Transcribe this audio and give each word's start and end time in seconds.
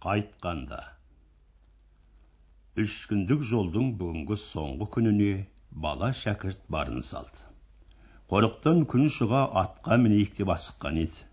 қайтқанда. 0.00 0.76
Үш 2.80 2.94
күндік 3.10 3.42
жолдың 3.44 3.90
бүгінгі 4.00 4.36
соңғы 4.42 4.86
күніне 4.94 5.32
бала 5.84 6.08
шәкірт 6.20 6.62
барын 6.76 7.02
салды. 7.04 7.42
Қорықтан 8.32 8.86
күн 8.92 9.10
шыға 9.16 9.42
атқа 9.62 9.98
мінейік 10.00 10.38
деп 10.38 10.52
асыққан 10.54 11.00
еді. 11.02 11.26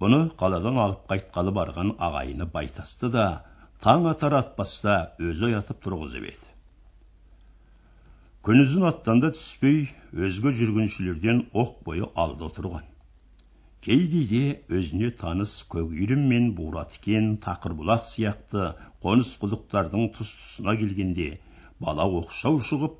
Бұны 0.00 0.20
қаладан 0.40 0.80
алып 0.84 1.02
қайтқалы 1.10 1.52
барған 1.58 1.92
ағайыны 2.08 2.46
байтасты 2.54 3.10
да 3.16 3.26
таң 3.84 4.08
атар 4.14 4.38
атпаста 4.38 4.94
өзі 5.18 5.50
оятып 5.50 5.84
тұрғызып 5.84 6.30
еді. 6.30 6.48
Күнізін 8.48 8.88
аттан 8.94 9.20
да 9.20 9.34
түспей 9.36 9.82
өзге 10.28 10.54
жүргіншілерден 10.62 11.50
оқ 11.52 11.76
бойы 11.84 12.08
алда 12.14 12.48
отырған. 12.48 12.88
Кей 13.84 14.02
кейде 14.12 14.40
өзіне 14.78 15.08
таныс 15.20 15.52
көгүйірім 15.72 16.24
мен 16.32 16.48
буратікен 16.56 17.28
тақырбұлақ 17.44 18.02
сияқты 18.08 18.66
қоныс 19.04 19.30
құдықтардың 19.44 20.10
тұс 20.16 20.34
тұсына 20.40 20.74
келгенде 20.80 21.28
бала 21.86 22.04
оқшау 22.18 22.60
шығып 22.70 22.98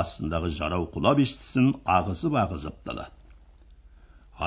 астындағы 0.00 0.50
жарау 0.58 0.84
құлап 0.96 1.22
естісін 1.24 1.70
ағызып 1.96 2.36
ағызып 2.42 2.76
далады. 2.84 3.14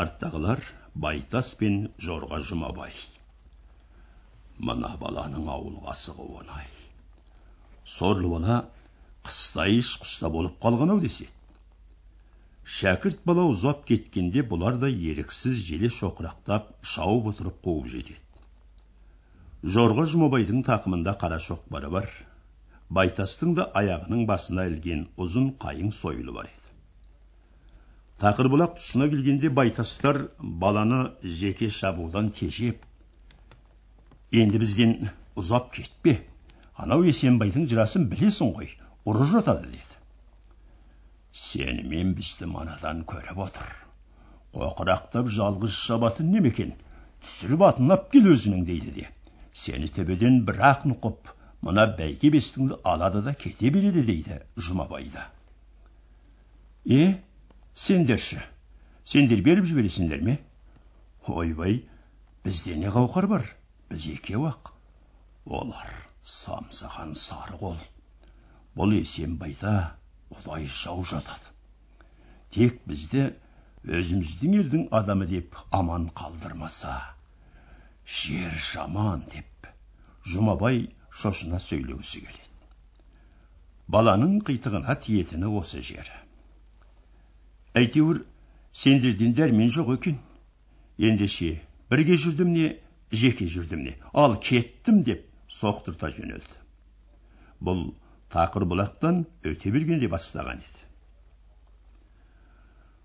Арттағылар 0.01 0.61
байтас 1.05 1.55
пен 1.61 1.81
жорға 1.97 2.43
жұмабай. 2.51 2.93
Мына 4.61 4.93
баланың 5.01 5.49
ауылға 5.49 5.97
шығуы 5.97 6.43
оңай. 6.43 6.69
Сорлы 7.97 8.29
бала 8.37 8.61
қыстай 9.25 9.81
іш 9.81 9.97
құста 10.03 10.29
болып 10.29 10.61
қалған 10.61 10.93
ау 10.93 11.01
деседі. 11.01 11.33
Шәкірт 12.63 13.23
бала 13.25 13.47
ұзап 13.49 13.85
кеткенде 13.89 14.43
бұлар 14.51 14.77
да 14.81 14.89
еріксіз 14.89 15.57
желе 15.67 15.89
шоқырақтап 15.89 16.67
шауып 16.93 17.31
отырып 17.33 17.57
қуып 17.65 17.87
жетеді. 17.93 18.19
Жорға 19.63 20.05
жұмабайдың 20.13 20.63
тақымында 20.65 21.15
қара 21.21 21.39
шоқпары 21.41 21.89
бар. 21.93 22.09
Байтастың 22.89 23.55
да 23.57 23.67
аяғының 23.81 24.25
басына 24.29 24.65
ілген 24.69 25.07
ұзын 25.17 25.51
қайың 25.61 25.91
сойылы 25.95 26.33
бар 26.37 26.49
еді. 26.49 26.71
Тақырбұлақ 28.21 28.77
тұсына 28.77 29.09
келгенде 29.09 29.49
байтастар 29.49 30.27
баланы 30.39 31.03
жеке 31.23 31.69
шабудан 31.69 32.29
тежеп 32.29 32.83
енді 34.31 34.61
бізден 34.61 34.93
ұзап 35.35 35.71
кетпе 35.75 36.19
анау 36.75 37.01
есенбайдың 37.07 37.65
жырасын 37.71 38.05
білесің 38.11 38.53
ғой 38.57 38.69
ұры 39.05 39.25
жатады 39.31 39.71
деді. 39.71 40.00
Сені 41.41 41.83
мен 41.93 42.13
бізді 42.17 42.47
манадан 42.53 43.03
көріп 43.11 43.39
отыр 43.47 43.69
қоқырақтап 44.55 45.29
жалғыз 45.37 45.75
шабатын 45.87 46.31
немекен 46.35 46.73
түсіріп 47.25 47.63
атынап 47.67 48.09
кел 48.13 48.31
өзінің 48.33 48.65
дейді 48.67 48.95
де 48.97 49.07
сені 49.63 49.89
төбеден 49.95 50.41
бір 50.47 50.59
ақ 50.71 50.85
нұқып 50.91 51.31
мына 51.67 51.85
бәйге 51.97 52.31
бестіңді 52.35 52.79
алады 52.93 53.21
да 53.25 53.33
кете 53.43 53.71
береді 53.73 54.03
дейді 54.07 54.39
жұмабай 54.67 55.07
да 55.13 55.27
е 56.99 57.01
сендерші 57.85 58.41
сендер 59.13 59.41
беріп 59.45 59.67
жібересіңдер 59.69 60.21
ме 60.27 60.37
ойбай 61.27 61.81
бізде 62.45 62.75
не 62.83 62.91
қауқар 62.93 63.27
бар 63.31 63.47
біз 63.89 64.07
екеу 64.13 64.45
ақ 64.49 64.71
олар 65.45 65.91
самсаған 66.35 67.15
сары 67.17 67.57
қол 67.61 67.77
бұл 68.77 68.95
есенбайда 68.97 69.75
құдай 70.35 70.67
жау 70.81 71.03
жатады. 71.11 71.51
Тек 72.55 72.79
бізді 72.87 73.27
өзіміздің 73.99 74.57
елдің 74.61 74.87
адамы 75.01 75.27
деп 75.29 75.57
аман 75.71 76.09
қалдырмаса 76.15 76.95
жер 78.21 78.57
жаман 78.71 79.23
деп 79.35 79.69
жұмабай 80.33 80.83
шошына 81.21 81.61
сөйлегісі 81.63 82.25
келеді. 82.25 82.49
Баланың 83.91 84.41
қитығына 84.47 84.97
тиетіні 85.05 85.49
осы 85.61 85.81
жері 85.85 86.21
әйтеуір 87.77 88.23
сендерден 88.75 89.33
дәрмен 89.35 89.71
жоқ 89.71 89.93
екен. 89.95 90.17
Ендеше 90.99 91.53
бірге 91.91 92.17
жүрдім 92.19 92.53
не 92.55 92.67
жеке 93.11 93.47
жүрдім 93.47 93.83
не. 93.87 93.95
Ал 94.13 94.35
кеттім 94.37 95.01
деп 95.07 95.23
соқтырта 95.49 96.11
жөнелді. 96.11 96.59
Бұл 97.61 97.91
тақыр 98.35 98.67
бұлақтан 98.73 99.25
өте 99.51 99.73
бергенде 99.75 100.11
бастаған 100.11 100.61
еді 100.63 100.81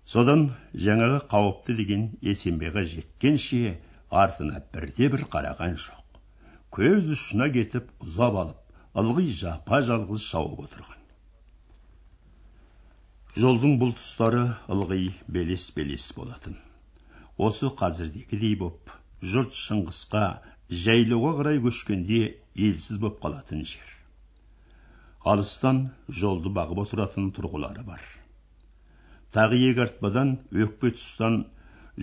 содан 0.07 0.43
жаңағы 0.87 1.17
қауіпті 1.31 1.73
деген 1.81 2.03
есенбайға 2.33 2.83
жеткенше 2.93 3.73
артына 4.21 4.61
бірде 4.73 5.09
бір 5.11 5.25
қараған 5.33 5.75
жоқ. 5.85 6.21
Көз 6.77 7.09
ұшына 7.15 7.49
кетіп 7.55 7.89
ұзап 8.05 8.37
алып 8.43 9.01
ылғи 9.01 9.33
жапа 9.41 9.81
жалғыз 9.89 10.23
шауып 10.31 10.61
отырған. 10.67 11.03
Жолдың 13.37 13.75
бұл 13.81 13.91
тұстары 13.99 14.45
ылғи 14.71 15.11
белес 15.27 15.67
белес 15.75 16.07
болатын. 16.15 16.55
Осы 17.37 17.69
қазірдегідей 17.83 18.55
боп 18.63 18.95
жұрт 19.21 19.59
шыңғысқа 19.59 20.23
жайлауға 20.85 21.35
қарай 21.41 21.61
көшкенде 21.67 22.23
елсіз 22.55 23.03
боп 23.03 23.19
қалатын 23.23 23.67
жер. 23.67 23.96
Алыстан 25.31 25.83
жолды 26.21 26.51
бағып 26.57 26.81
отыратын 26.85 27.31
тұрғылары 27.35 27.83
бар. 27.87 28.01
Тағы 29.35 29.59
екі 29.69 29.83
артпадан 29.85 30.37
өкпе 30.65 30.93
тұстан 30.95 31.41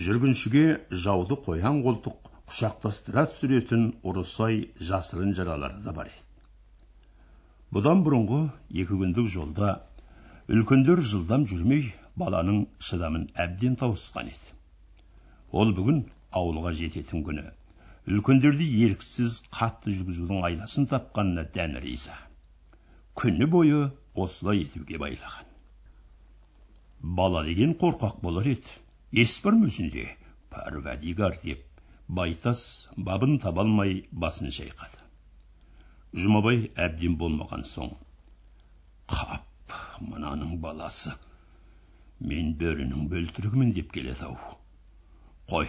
жүргіншіге 0.07 0.65
жауды 1.05 1.37
қоян 1.47 1.81
қолтық 1.85 2.29
құшақтастыра 2.51 3.25
түсіретін 3.31 3.85
ұрысай 4.05 4.59
жасырын 4.89 5.33
жаралары 5.37 5.81
да 5.85 5.93
бар 5.97 6.11
еді. 6.11 6.25
Бұдан 7.75 8.03
бұрынғы 8.05 8.41
екі 8.83 8.99
күндік 9.01 9.31
жолда 9.33 9.71
үлкендер 10.57 11.01
жылдам 11.13 11.47
жүрмей 11.49 11.89
баланың 12.21 12.61
шыдамын 12.89 13.25
әбден 13.45 13.79
тауысқан 13.81 14.29
еді. 14.35 14.53
Ол 15.51 15.73
бүгін 15.79 16.03
ауылға 16.41 16.75
жететін 16.77 17.25
күні. 17.25 17.47
Үлкендерді 18.05 18.69
еріксіз 18.85 19.41
қатты 19.57 19.95
жүргізудің 19.97 20.45
айласын 20.45 20.85
тапқанына 20.91 21.47
дән 21.57 21.79
риза. 21.81 22.13
Күні 23.15 23.47
бойы 23.51 23.81
осылай 24.15 24.63
етуге 24.63 24.99
байлаған. 25.01 25.45
Бала 27.19 27.43
деген 27.45 27.75
қорқақ 27.81 28.21
болар 28.21 28.47
еді. 28.51 28.75
Ес 29.11 29.39
бар 29.43 29.55
ма 29.59 29.69
өзінде 29.71 30.07
деп 31.43 31.63
байтас 32.07 32.89
бабын 32.97 33.39
таба 33.39 33.61
алмай 33.61 34.05
басын 34.11 34.51
шайқады. 34.53 34.99
Жұмабай 36.13 36.69
әбден 36.75 37.17
болмаған 37.17 37.65
соң 37.65 37.95
қап 39.09 39.75
мынаның 40.01 40.57
баласы 40.61 41.15
мен 42.19 42.53
бөрінің 42.59 43.07
бөлтірігімін 43.11 43.73
деп 43.73 43.91
келеді 43.91 44.29
ау. 44.29 44.37
Қой 45.49 45.67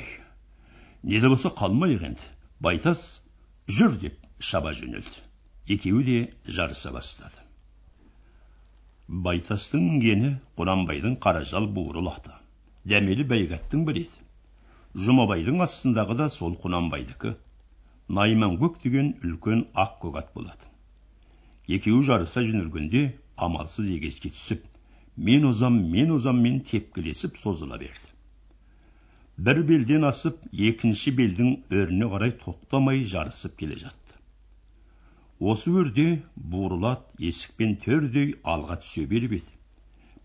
не 1.03 1.21
де 1.21 1.28
болса 1.28 1.51
қалмайық 1.63 2.05
енді 2.11 2.28
байтас 2.61 3.23
жүр 3.69 3.97
деп 4.03 4.21
шаба 4.39 4.75
жөнелді. 4.77 5.26
Екеуі 5.69 6.04
де 6.06 6.19
жарыса 6.59 6.93
бастады. 6.94 7.43
Байтастың 9.09 9.99
гені 10.03 10.37
құнанбайдың 10.59 11.19
қаражал 11.22 11.66
буырылаты 11.78 12.34
дәмелі 12.93 13.27
бәйгаттың 13.32 13.84
бірі 13.88 14.06
еді 14.06 14.27
жұмабайдың 15.06 15.60
астындағы 15.65 16.16
да 16.21 16.28
сол 16.32 16.54
құнанбайдікі. 16.62 17.34
Найманкөк 18.16 18.78
деген 18.84 19.09
үлкен 19.27 19.65
ақ 19.82 19.97
көк 20.04 20.19
ат 20.21 20.28
болатын. 20.34 20.71
Екеуі 21.77 22.04
жарыса 22.06 22.44
жөнелгенде 22.47 23.03
амалсыз 23.37 23.91
егеске 23.91 24.31
түсіп 24.31 24.62
мен 25.28 25.44
озам 25.50 25.81
мен 25.91 26.12
озаммен 26.15 26.60
тепкілесіп 26.71 27.37
созыла 27.43 27.81
берді. 27.83 28.12
Бір 29.37 29.62
белден 29.69 30.06
асып 30.09 30.38
екінші 30.71 31.12
белдің 31.19 31.53
өріне 31.81 32.09
қарай 32.15 32.33
тоқтамай 32.44 33.03
жарысып 33.04 33.59
келе 33.59 33.81
жатты. 33.83 34.06
Осы 35.38 35.71
өрде 35.71 36.22
буырылат 36.34 37.03
есікпен 37.21 37.77
төрдей 37.84 38.30
алға 38.42 38.78
түсе 38.80 39.03
беріп 39.06 39.33
еді. 39.36 39.53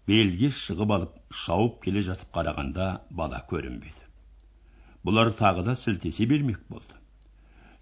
Белге 0.07 0.47
шығып 0.55 0.91
алып 0.95 1.17
шауып 1.35 1.81
келе 1.83 2.01
жатып 2.05 2.29
қарағанда 2.37 2.85
бала 3.11 3.41
көрінбеді. 3.49 4.05
Бұлар 5.03 5.33
тағы 5.35 5.65
да 5.67 5.75
сілтесе 5.75 6.25
бермек 6.25 6.61
болды. 6.69 6.95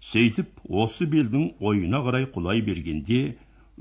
Сөйтіп 0.00 0.58
осы 0.82 1.06
белдің 1.06 1.54
ойына 1.60 2.00
қарай 2.06 2.26
құлай 2.34 2.64
бергенде 2.66 3.20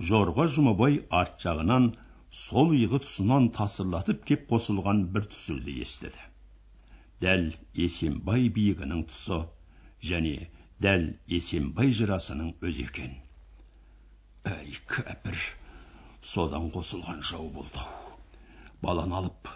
жорға 0.09 0.45
жұмабай 0.55 0.99
арт 1.09 1.41
жағынан 1.41 1.87
сол 2.31 2.75
иығы 2.77 2.99
тұсынан 3.05 3.49
тасырлатып 3.57 4.25
кеп 4.29 4.45
қосылған 4.51 5.07
бір 5.15 5.25
түсірді 5.31 5.79
естіді. 5.81 6.27
Дәл 7.23 7.49
есенбай 7.73 8.45
биігінің 8.53 9.07
тұсы 9.09 9.41
және 10.11 10.35
дәл 10.85 11.09
есенбай 11.39 11.91
жырасының 12.01 12.53
өзі 12.61 12.85
екен. 12.91 13.17
Әй 14.47 14.77
кәпір. 14.91 15.39
Содан 16.21 16.69
қосылған 16.75 17.23
жау 17.23 17.49
болды 17.49 17.89
баланы 18.81 19.15
алып 19.19 19.49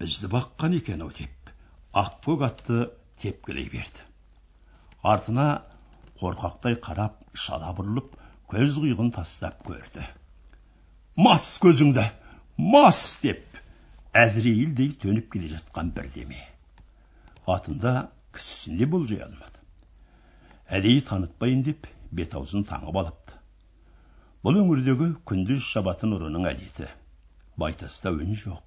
бізді 0.00 0.30
баққан 0.32 0.76
екен 0.78 1.02
ау 1.04 1.12
деп 1.16 1.52
ақкөк 2.02 2.44
атты 2.46 2.78
тепкілей 3.20 3.68
берді. 3.72 4.04
Артына 5.02 5.46
қорқақтай 6.20 6.78
қарап 6.80 7.18
шала 7.34 7.72
бұрылып 7.76 8.14
көз 8.52 8.78
қиығын 8.80 9.12
тастап 9.16 9.60
көрді. 9.66 10.04
Мас 11.16 11.58
көзіңді 11.62 12.06
мас! 12.56 13.18
деп 13.22 13.60
әзірейілдей 14.16 14.94
төніп 15.02 15.30
келе 15.32 15.52
жатқан 15.54 15.92
бірдеме. 15.96 16.40
Атында 17.46 18.10
кісісін 18.36 18.78
де 18.80 18.86
болжай 18.86 19.20
алмады. 19.26 19.60
Әдейі 20.70 21.04
танытпайын 21.10 21.64
деп 21.66 21.86
бет 22.10 22.34
аузын 22.34 22.64
таңып 22.64 22.96
алыпты. 23.02 23.39
Бұл 24.46 24.56
өңірдегі 24.62 25.06
күндіз 25.28 25.64
шабатын 25.68 26.14
ұрының 26.16 26.46
әдеті. 26.48 26.86
Байтаста 27.60 28.12
үн 28.16 28.32
жоқ. 28.42 28.62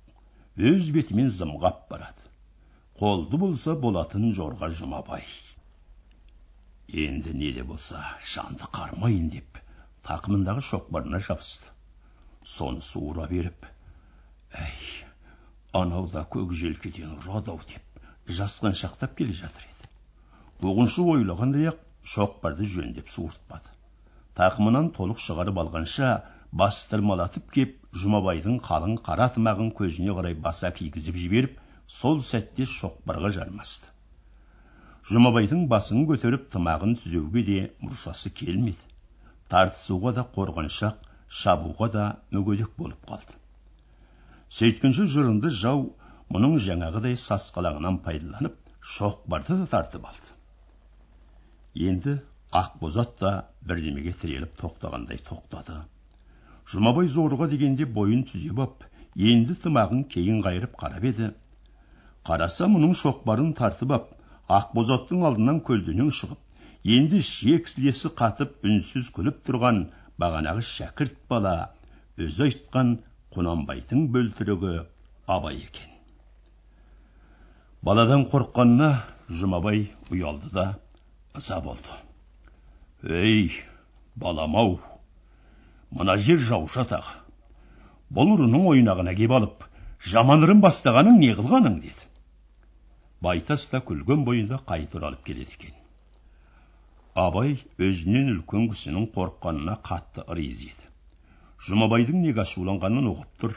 Өз 0.69 0.91
бетімен 0.93 1.31
зымғап 1.33 1.87
барады. 1.89 2.27
Қолды 2.99 3.39
болса 3.41 3.73
болатын 3.73 4.27
жорға 4.37 4.69
жұмабай. 4.69 5.25
Енді 7.05 7.33
не 7.33 7.49
де 7.55 7.63
болса 7.65 8.03
жанды 8.35 8.69
қармайын 8.77 9.31
деп 9.33 9.57
тақымындағы 10.05 10.61
шоқпарына 10.69 11.23
жабысты. 11.25 11.71
Соны 12.45 12.85
суыра 12.85 13.25
беріп 13.31 13.65
әй 14.53 14.77
анау 15.73 16.05
да 16.13 16.27
көк 16.29 16.53
желкеден 16.53 17.17
ұрады 17.17 17.55
ау 17.55 17.65
деп 17.65 18.29
жасқаншақтап 18.29 19.17
келе 19.17 19.33
жатыр 19.33 19.65
еді. 19.65 19.89
Қуғыншы 20.61 21.07
ойлағандай 21.15 21.71
ақ 21.71 21.81
шоқпарды 22.05 22.69
жөндеп 22.75 23.09
суыртпады. 23.09 23.73
Тақымынан 24.39 24.91
толық 24.97 25.21
шығарып 25.23 25.59
алғанша 25.63 26.11
бас 26.61 26.79
тырмалатып 26.91 27.51
кеп 27.53 27.75
жұмабайдың 28.03 28.59
қалың 28.67 28.97
қара 29.07 29.29
тымағын 29.35 29.71
көзіне 29.79 30.15
қарай 30.17 30.35
баса 30.47 30.71
кигізіп 30.79 31.17
жіберіп 31.23 31.59
сол 31.97 32.21
сәтте 32.25 32.65
шоқпарға 32.69 33.31
жармасты. 33.37 33.89
Жұмабайдың 35.11 35.67
басын 35.71 36.05
көтеріп 36.09 36.47
тымағын 36.53 36.95
түзеуге 37.03 37.43
де 37.49 37.59
мұршасы 37.83 38.31
келмеді. 38.41 38.79
Тартысуға 39.51 40.13
да 40.17 40.25
қорғаншақ 40.35 41.09
шабуға 41.41 41.89
да 41.93 42.05
мүгедек 42.31 42.71
болып 42.77 43.09
қалды. 43.09 43.35
Сөйткенше 44.49 45.07
жырынды 45.09 45.51
жау 45.53 45.89
мұның 46.33 46.59
жаңағыдай 46.67 47.17
сасқалаңынан 47.19 47.99
пайдаланып 48.05 48.55
шоқпарды 48.97 49.57
да 49.59 49.67
тартып 49.73 50.07
алды. 50.07 50.33
Енді 51.89 52.19
ақбозат 52.53 53.15
та 53.19 53.31
бірдемеге 53.65 54.13
тіреліп 54.21 54.57
тоқтағандай 54.61 55.19
тоқтады. 55.29 55.79
Жұмабай 56.69 57.09
зорға 57.11 57.47
дегенде 57.51 57.85
бойын 57.97 58.23
түзеп 58.29 58.59
ап 58.65 58.83
енді 59.29 59.55
тымағын 59.63 60.03
кейін 60.13 60.41
қайырып 60.45 60.77
қарап 60.79 61.07
еді. 61.09 61.31
Қараса 62.27 62.69
мұның 62.71 62.93
шоқпарын 62.99 63.53
тартып 63.57 63.95
ап 63.97 64.11
ақбозаттың 64.59 65.25
алдынан 65.29 65.59
көлденең 65.69 66.11
шығып 66.19 66.93
енді 66.97 67.23
шек 67.25 67.67
сілесі 67.71 68.13
қатып 68.21 68.63
үнсіз 68.69 69.09
күліп 69.17 69.41
тұрған 69.47 69.85
бағанағы 70.19 70.63
шәкірт 70.69 71.17
бала 71.29 71.55
өзі 72.19 72.47
айтқан 72.47 72.97
құнанбайдың 73.35 74.07
бөлтірігі 74.13 74.77
абай 75.27 75.59
екен. 75.65 75.89
Баладан 77.81 78.27
қорыққанына 78.31 78.89
жұмабай 79.41 79.87
ұялды 80.11 80.51
да 80.53 80.67
ыза 81.35 81.59
болды. 81.63 81.91
Ей 83.03 83.51
балам 84.15 84.55
ау 84.55 84.79
мына 85.91 86.15
жер 86.17 86.39
жауша 86.39 86.87
тағы 86.87 87.19
бұл 88.13 88.35
ұрының 88.37 88.67
ойнағына 88.71 89.13
кеп 89.17 89.31
алып 89.35 89.65
жаман 90.13 90.43
ырым 90.45 90.61
бастағаның 90.63 91.19
не 91.19 91.31
қылғаның 91.37 91.79
деді. 91.83 92.07
Байтас 93.23 93.67
та 93.71 93.79
күлген 93.87 94.25
бойында 94.27 94.59
қайта 94.67 94.99
оралып 94.99 95.23
келеді 95.29 95.55
екен. 95.57 95.75
Абай 97.15 97.55
өзінен 97.87 98.33
үлкен 98.33 98.67
кісінің 98.73 99.07
қорыққанына 99.15 99.77
қатты 99.89 100.25
ырыз 100.27 100.65
еді. 100.69 100.89
Жұмабайдың 101.67 102.19
неге 102.25 102.43
ашуланғанын 102.43 103.07
ұғып 103.13 103.39
тұр. 103.43 103.55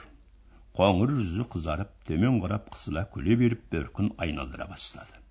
Қоңыр 0.78 1.16
жүзі 1.18 1.48
қызарып 1.54 1.92
төмен 2.06 2.38
қарап 2.44 2.70
қысыла 2.74 3.06
күле 3.12 3.36
беріп 3.40 3.64
бөркін 3.72 4.12
айналдыра 4.22 4.68
бастады. 4.70 5.22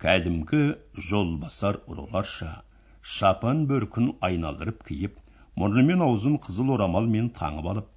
Кәдімгі 0.00 0.62
жолбасар 1.10 1.82
ұрыларша 1.90 2.62
шапан 3.02 3.64
бөркін 3.70 4.12
айналдырып 4.28 4.84
киіп 4.88 5.18
мұрны 5.62 5.84
мен 5.90 6.04
аузын 6.06 6.36
қызыл 6.46 6.74
орамалмен 6.76 7.30
таңып 7.38 7.68
алып 7.72 7.88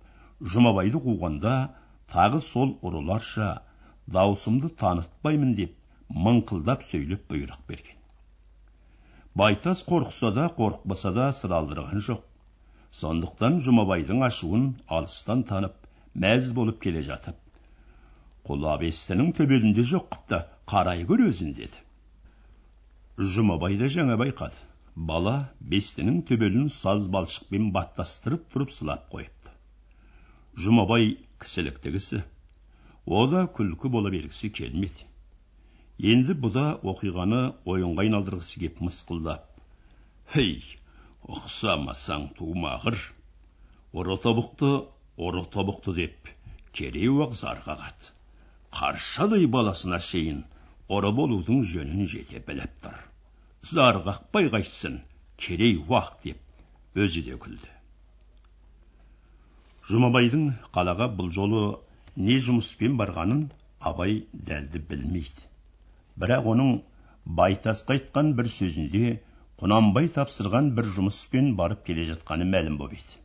жұмабайды 0.55 1.01
қуғанда 1.05 1.53
тағы 2.13 2.39
сол 2.47 2.73
ұрыларша 2.89 3.49
даусымды 4.17 4.71
танытпаймын 4.83 5.53
деп 5.59 5.75
мыңқылдап 6.27 6.83
сөйлеп 6.89 7.27
бұйрық 7.31 7.61
берген. 7.67 7.99
Байтас 9.35 9.83
қорықса 9.83 10.33
да 10.35 10.49
қорықпаса 10.57 11.13
да 11.13 11.31
сыр 11.33 11.55
алдырған 11.59 12.03
жоқ. 12.09 12.25
Сондықтан 12.91 13.61
жұмабайдың 13.65 14.21
ашуын 14.27 14.67
алыстан 14.87 15.43
танып 15.49 15.79
мәз 16.13 16.51
болып 16.53 16.81
келе 16.83 17.01
жатып 17.01 17.39
құла 18.47 18.75
бестінің 18.81 19.31
төбелінде 19.37 19.83
жоқ 19.87 20.09
қыпты 20.13 20.39
қарай 20.69 21.05
көр 21.07 21.25
өзін 21.29 21.53
деді. 21.55 21.79
Жұмабай 23.17 23.77
да 23.79 23.87
жаңа 23.95 24.17
байқады. 24.19 24.57
Бала 24.95 25.35
бестінің 25.73 26.21
төбелін 26.29 26.67
саз 26.73 27.07
балшықпен 27.15 27.71
баттастырып 27.75 28.45
тұрып 28.53 28.73
сылап 28.73 29.07
қойыпты. 29.13 29.53
Жұмабай 30.65 31.17
кісілікті 31.41 31.93
кісі 31.95 32.21
о 33.05 33.25
да 33.27 33.47
күлкі 33.57 33.89
бола 33.89 34.11
бергісі 34.13 34.51
келмеді. 34.53 35.07
Енді 36.13 36.35
бұ 36.43 36.51
да 36.53 36.65
оқиғаны 36.93 37.41
ойынға 37.69 38.05
айналдырғысы 38.05 38.61
кеп 38.61 38.79
мысқылдап 38.85 39.49
хей 40.33 40.61
ұқсамасаң 41.29 42.29
тумағыр 42.37 42.97
ұры 43.93 44.17
тобықты 44.23 44.71
ұры 45.27 45.43
тобықты 45.53 45.93
деп 45.99 46.31
кереуақ 46.79 47.35
зарға 47.37 47.77
қағады 47.77 48.13
қаршадай 48.79 49.45
баласына 49.57 49.99
шейін 50.01 50.43
ұры 50.97 51.13
болудың 51.19 51.61
жөнін 51.73 52.09
жете 52.13 52.41
біліп 52.47 52.73
тұр. 52.85 52.95
Зар 53.63 54.01
қақпай 54.03 54.49
қайтсын 54.53 54.99
керей 55.39 55.77
уақ 55.79 56.17
деп 56.23 56.99
өзі 56.99 57.23
де 57.27 57.37
күлді. 57.39 57.69
Жұмабайдың 59.89 60.43
қалаға 60.75 61.07
бұл 61.19 61.31
жолы 61.37 61.61
не 62.27 62.35
жұмыспен 62.43 62.97
барғанын 62.99 63.45
абай 63.91 64.19
дәлді 64.49 64.83
білмейді. 64.89 65.47
Бірақ 66.19 66.51
оның 66.53 66.75
байтасқа 67.39 67.95
айтқан 67.95 68.35
бір 68.37 68.51
сөзінде 68.57 69.15
құнанбай 69.63 70.11
тапсырған 70.17 70.71
бір 70.77 70.91
жұмыспен 70.99 71.53
барып 71.59 71.83
келе 71.87 72.07
жатқаны 72.11 72.47
мәлім 72.51 72.77
боп 72.83 72.99
еді. 72.99 73.19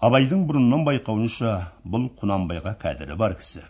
Абайдың 0.00 0.48
бұрыннан 0.48 0.88
байқауынша 0.88 1.56
бұл 1.84 2.08
құнанбайға 2.20 2.74
кәдірі 2.80 3.20
бар 3.20 3.36
кісі. 3.38 3.62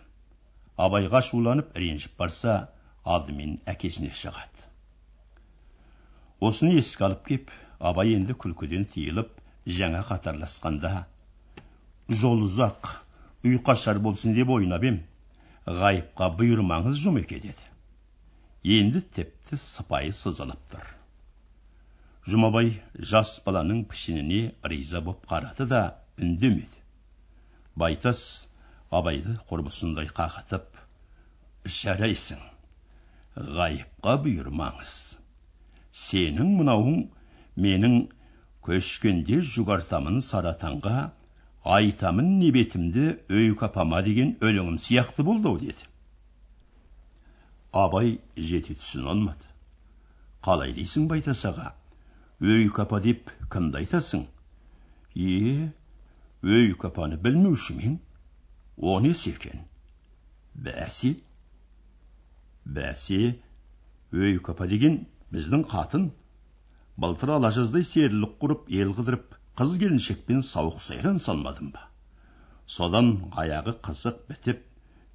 Абайға 0.79 1.19
ашуланып 1.19 1.75
ренжіп 1.77 2.15
барса 2.17 2.55
алдымен 3.03 3.59
әкесіне 3.69 4.15
шығады. 4.15 4.72
Осыны 6.49 6.77
еске 6.79 7.07
алып 7.07 7.25
кеп 7.29 7.51
абай 7.91 8.13
енді 8.17 8.35
күлкіден 8.43 8.85
тыйылып 8.93 9.31
жаңа 9.79 10.01
қатарласқанда 10.09 10.93
жол 12.21 12.45
ұзақ 12.47 12.89
үй 13.47 13.59
қашар 13.69 13.99
болсын 14.03 14.35
деп 14.35 14.51
ойнап 14.55 14.83
ем 14.89 14.99
ғайыпқа 15.67 16.27
бұйырмаңыз 16.39 16.99
жұмеке 16.99 17.39
деді. 17.43 17.69
Енді 18.77 19.01
тіпті 19.15 19.59
сыпайы 19.59 20.11
сызылып 20.15 20.59
тұр. 20.71 20.83
Жұмабай 22.27 22.73
жас 23.11 23.37
баланың 23.45 23.83
пішініне 23.91 24.41
риза 24.71 25.01
боп 25.03 25.25
қарады 25.27 25.67
да 25.67 25.81
үндемеді. 26.19 26.83
Байтас 27.75 28.21
абайды 28.91 29.37
құрбысындай 29.49 30.11
қағытып 30.11 30.67
жарайсың 31.79 32.43
ғайыпқа 33.35 34.19
бұйырмаңыз 34.27 34.95
сенің 35.93 36.55
мынауың 36.59 36.99
менің 37.65 37.97
көшкенде 38.65 39.41
жүгартамын 39.53 40.21
саратанға 40.25 41.11
айтамын 41.77 42.29
не 42.39 42.51
бетімді 42.55 43.05
өйк 43.29 43.63
апама 43.67 44.01
деген 44.03 44.33
өлеңім 44.41 44.79
сияқты 44.81 45.23
болды 45.27 45.51
ау 45.51 45.59
деді. 45.61 45.85
Абай 47.71 48.17
жете 48.37 48.75
түсіне 48.79 49.09
алмады. 49.13 49.47
Қалай 50.43 50.73
дейсің 50.75 51.07
байтас 51.07 51.45
аға? 51.49 51.71
Өйк 52.41 52.79
апа 52.83 52.99
деп 53.03 53.31
кімді 53.53 53.83
айтасың? 53.83 54.25
Е 55.15 55.71
өйк 56.43 56.83
апаны 56.89 57.17
білмеуші 57.17 57.77
ме 57.77 57.93
о 58.77 58.99
несі 58.99 59.31
екен? 59.31 59.63
Бәсе? 60.53 61.15
Бәсе 62.65 63.37
өйк 64.11 64.49
апа 64.51 64.67
деген 64.67 65.05
біздің 65.33 65.63
қатын 65.69 66.09
былтыр 67.03 67.35
ала 67.37 67.49
жаздай 67.55 67.85
серілік 67.89 68.35
құрып 68.41 68.69
ел 68.79 68.93
қыдырып 68.97 69.35
қыз 69.59 69.75
келіншекпен 69.81 70.43
сауық 70.45 70.79
сайран 70.87 71.19
салмадым 71.27 71.71
ба? 71.73 71.87
Содан 72.67 73.09
аяғы 73.43 73.73
қызық 73.87 74.19
бітіп 74.29 74.61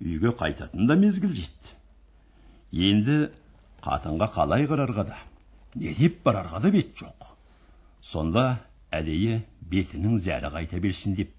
үйге 0.03 0.35
қайтатын 0.43 0.87
да 0.91 0.97
мезгіл 0.99 1.33
жетті. 1.39 1.75
Енді 2.91 3.19
қатынға 3.83 4.29
қалай 4.35 4.67
қарарға 4.71 5.05
да? 5.13 5.19
Не 5.75 5.95
деп 5.99 6.21
барарға 6.27 6.63
да 6.67 6.71
бет 6.75 6.93
жоқ. 6.99 7.31
Сонда 8.03 8.45
әдейі 8.91 9.41
бетінің 9.71 10.19
зәрі 10.25 10.51
қайта 10.55 10.81
берсін 10.83 11.15
деп 11.19 11.35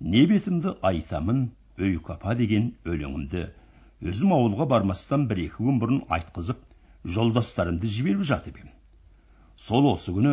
не 0.00 0.26
бетімді 0.30 0.76
айтамын 0.90 1.46
өйкапа 1.80 2.34
деген 2.38 2.72
өлеңімді 2.84 3.46
өзім 4.10 4.34
ауылға 4.36 4.66
бармастан 4.72 5.26
бір 5.30 5.42
екі 5.46 5.64
күн 5.68 5.78
бұрын 5.82 6.02
айтқызып 6.16 6.60
жолдастарымды 7.06 7.88
жіберіп 7.96 8.24
жатып 8.26 8.58
ем. 8.62 8.70
Сол 9.56 9.86
осы 9.92 10.14
күні 10.16 10.32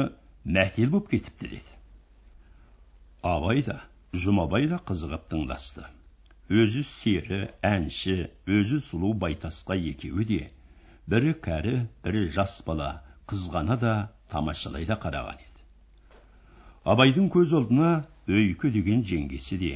мәтел 0.58 0.89
боп 0.96 1.10
кетіпті 1.12 1.50
деді. 1.51 1.75
Абай 3.22 3.62
да 3.68 3.77
жұмабай 4.24 4.68
да 4.72 4.80
қызығып 4.89 5.30
тыңдасты. 5.34 5.86
Өзі 6.50 6.84
сері 6.88 7.39
әнші 7.70 8.18
өзі 8.58 8.82
сұлу 8.88 9.13
байтасқа 9.22 9.77
екеуі 9.94 10.27
де 10.32 10.42
бірі 11.13 11.38
кәрі 11.46 11.77
бірі 12.03 12.25
жас 12.36 12.58
бала 12.68 12.89
қызғана 13.32 13.80
да 13.86 13.94
тамашалай 14.34 14.89
да 14.89 14.98
қараған 15.06 15.39
еді. 15.39 15.63
Абайдың 16.84 17.30
көз 17.38 17.56
алдына 17.62 17.94
өйкі 18.27 18.74
деген 18.75 19.06
жеңгесі 19.13 19.62
де 19.63 19.74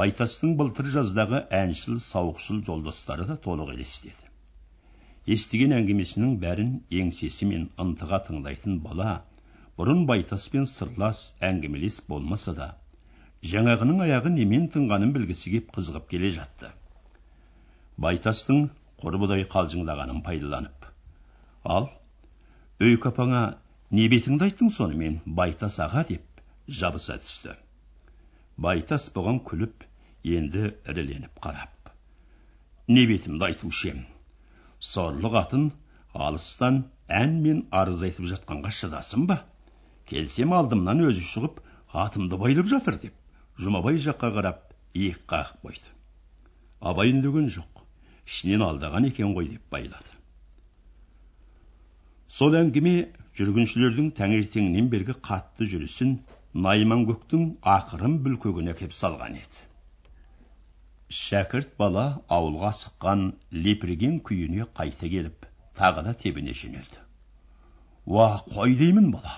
байтастың 0.00 0.56
былтыр 0.58 0.90
жаздағы 0.96 1.44
әншіл 1.62 2.02
сауықшыл 2.02 2.64
жолдастары 2.66 3.28
да 3.30 3.38
толық 3.46 3.74
елестеді. 3.76 4.31
Естіген 5.30 5.72
әңгімесінің 5.76 6.36
бәрін 6.42 6.70
еңсесімен 6.98 7.68
ынтыға 7.82 8.18
тыңдайтын 8.28 8.78
бала 8.82 9.10
бұрын 9.78 10.00
байтаспен 10.08 10.64
сырлас 10.66 11.20
әңгімелес 11.48 12.00
болмаса 12.08 12.54
да 12.56 12.68
жаңағының 13.52 14.02
аяғы 14.06 14.32
немен 14.34 14.68
тынғанын 14.74 15.12
білгісі 15.14 15.52
кеп 15.54 15.70
қызығып 15.76 16.08
келе 16.10 16.30
жатты. 16.34 16.70
Байтастың 18.02 18.68
құрбыдай 19.02 19.46
қалжыңдағанын 19.54 20.22
пайдаланып 20.26 20.86
ал 21.76 21.88
өйкі 22.82 23.10
апаңа 23.12 23.42
не 23.98 24.08
бетіңді 24.10 24.48
айттың 24.48 24.70
сонымен 24.74 25.20
байтас 25.26 25.78
аға? 25.86 26.02
деп 26.08 26.42
жабыса 26.68 27.18
түсті. 27.22 27.54
Байтас 28.56 29.10
бұған 29.14 29.38
күліп 29.46 29.86
енді 30.24 30.72
іріленіп 30.88 31.38
қарап 31.42 31.92
не 32.88 33.06
бетімді 33.06 33.46
айтушы 33.46 33.92
ем? 33.92 34.02
Сорлы 34.82 35.30
қатын 35.34 35.68
алыстан 36.26 36.82
ән 37.22 37.38
мен 37.44 37.60
арыз 37.80 38.02
айтып 38.08 38.26
жатқанға 38.32 38.72
шыдасын 38.78 39.26
ба? 39.30 39.38
Келсем 40.10 40.52
алдымнан 40.56 41.04
өзі 41.06 41.22
шығып 41.28 41.60
атымды 42.04 42.38
байлап 42.40 42.68
жатыр 42.72 42.98
деп 43.04 43.14
жұмабай 43.62 44.00
жаққа 44.06 44.32
қарап 44.36 44.64
иек 44.94 45.22
қағып 45.30 45.62
қойды. 45.68 45.88
Абай 46.80 47.14
үндеген 47.14 47.48
жоқ 47.56 47.84
ішінен 48.26 48.66
алдаған 48.66 49.06
екен 49.12 49.34
ғой 49.38 49.48
деп 49.54 49.64
байлады. 49.70 50.18
Сол 52.28 52.56
әңгіме 52.58 52.96
жүргіншілердің 53.38 54.12
таңертеңнен 54.18 54.88
бергі 54.92 55.14
қатты 55.28 55.68
жүрісін 55.68 56.16
найман 56.66 57.06
көктің 57.08 57.52
ақырын 57.76 58.18
бүлкөгіне 58.24 58.74
әкеп 58.74 58.96
салған 58.96 59.38
еді. 59.38 59.62
Шәкірт 61.12 61.72
бала 61.80 62.02
ауылға 62.34 62.68
асыққан 62.72 63.22
лепірген 63.64 64.14
күйіне 64.28 64.66
қайта 64.78 65.08
келіп 65.14 65.46
тағы 65.80 66.04
да 66.06 66.14
тебіне 66.22 66.54
жөнелді. 66.60 67.02
Уа 68.06 68.28
қой 68.48 68.76
деймін 68.80 69.10
бала 69.16 69.34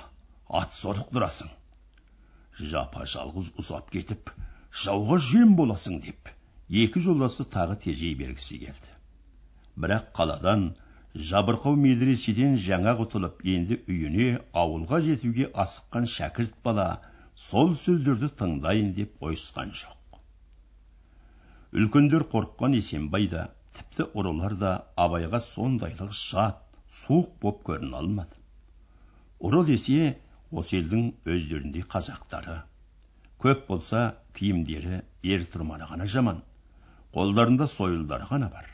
ат 0.60 0.76
зорықтырасың 0.76 1.50
жапа 2.74 3.08
жалғыз 3.14 3.50
ұзап 3.62 3.90
кетіп 3.94 4.30
жауға 4.84 5.18
жем 5.30 5.56
боласың 5.58 5.98
деп 6.04 6.30
екі 6.84 7.02
жолдасы 7.08 7.48
тағы 7.56 7.76
тежей 7.86 8.14
бергісі 8.20 8.60
келді. 8.66 8.94
Бірақ 9.74 10.12
қаладан 10.20 10.68
жабырқау 11.32 11.74
медреседен 11.86 12.54
жаңа 12.68 12.94
құтылып 13.00 13.42
енді 13.56 13.80
үйіне 13.88 14.30
ауылға 14.62 15.02
жетуге 15.08 15.50
асыққан 15.66 16.06
шәкірт 16.14 16.54
бала 16.68 16.88
сол 17.48 17.74
сөздерді 17.82 18.30
тыңдайын 18.38 18.94
деп 19.00 19.22
ойысқан 19.22 19.74
жоқ. 19.82 20.03
Үлкендер 21.74 22.22
қорыққан 22.32 22.76
есенбай 22.78 23.24
да 23.30 23.48
тіпті 23.76 24.04
ұрылар 24.20 24.52
да 24.58 24.72
абайға 25.04 25.40
сондайлық 25.42 26.12
жат 26.14 26.60
суық 26.96 27.32
боп 27.42 27.64
көріне 27.66 27.96
алмады. 27.98 28.36
Ұры 29.42 29.64
десе 29.66 30.12
осы 30.52 30.76
елдің 30.78 31.08
өздеріндей 31.34 31.82
қазақтары. 31.94 32.60
Көп 33.42 33.64
болса 33.70 34.02
киімдері 34.38 35.00
ер 35.34 35.46
тұрманы 35.54 35.88
ғана 35.90 36.06
жаман 36.12 36.38
қолдарында 37.16 37.66
сойылдары 37.72 38.30
ғана 38.30 38.50
бар. 38.52 38.68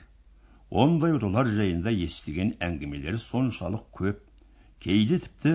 Ондай 0.83 1.17
ұрылар 1.17 1.49
жайында 1.57 1.95
естіген 2.05 2.53
әңгімелері 2.69 3.23
соншалық 3.25 3.87
көп. 3.97 4.21
Кейде 4.85 5.23
тіпті 5.25 5.55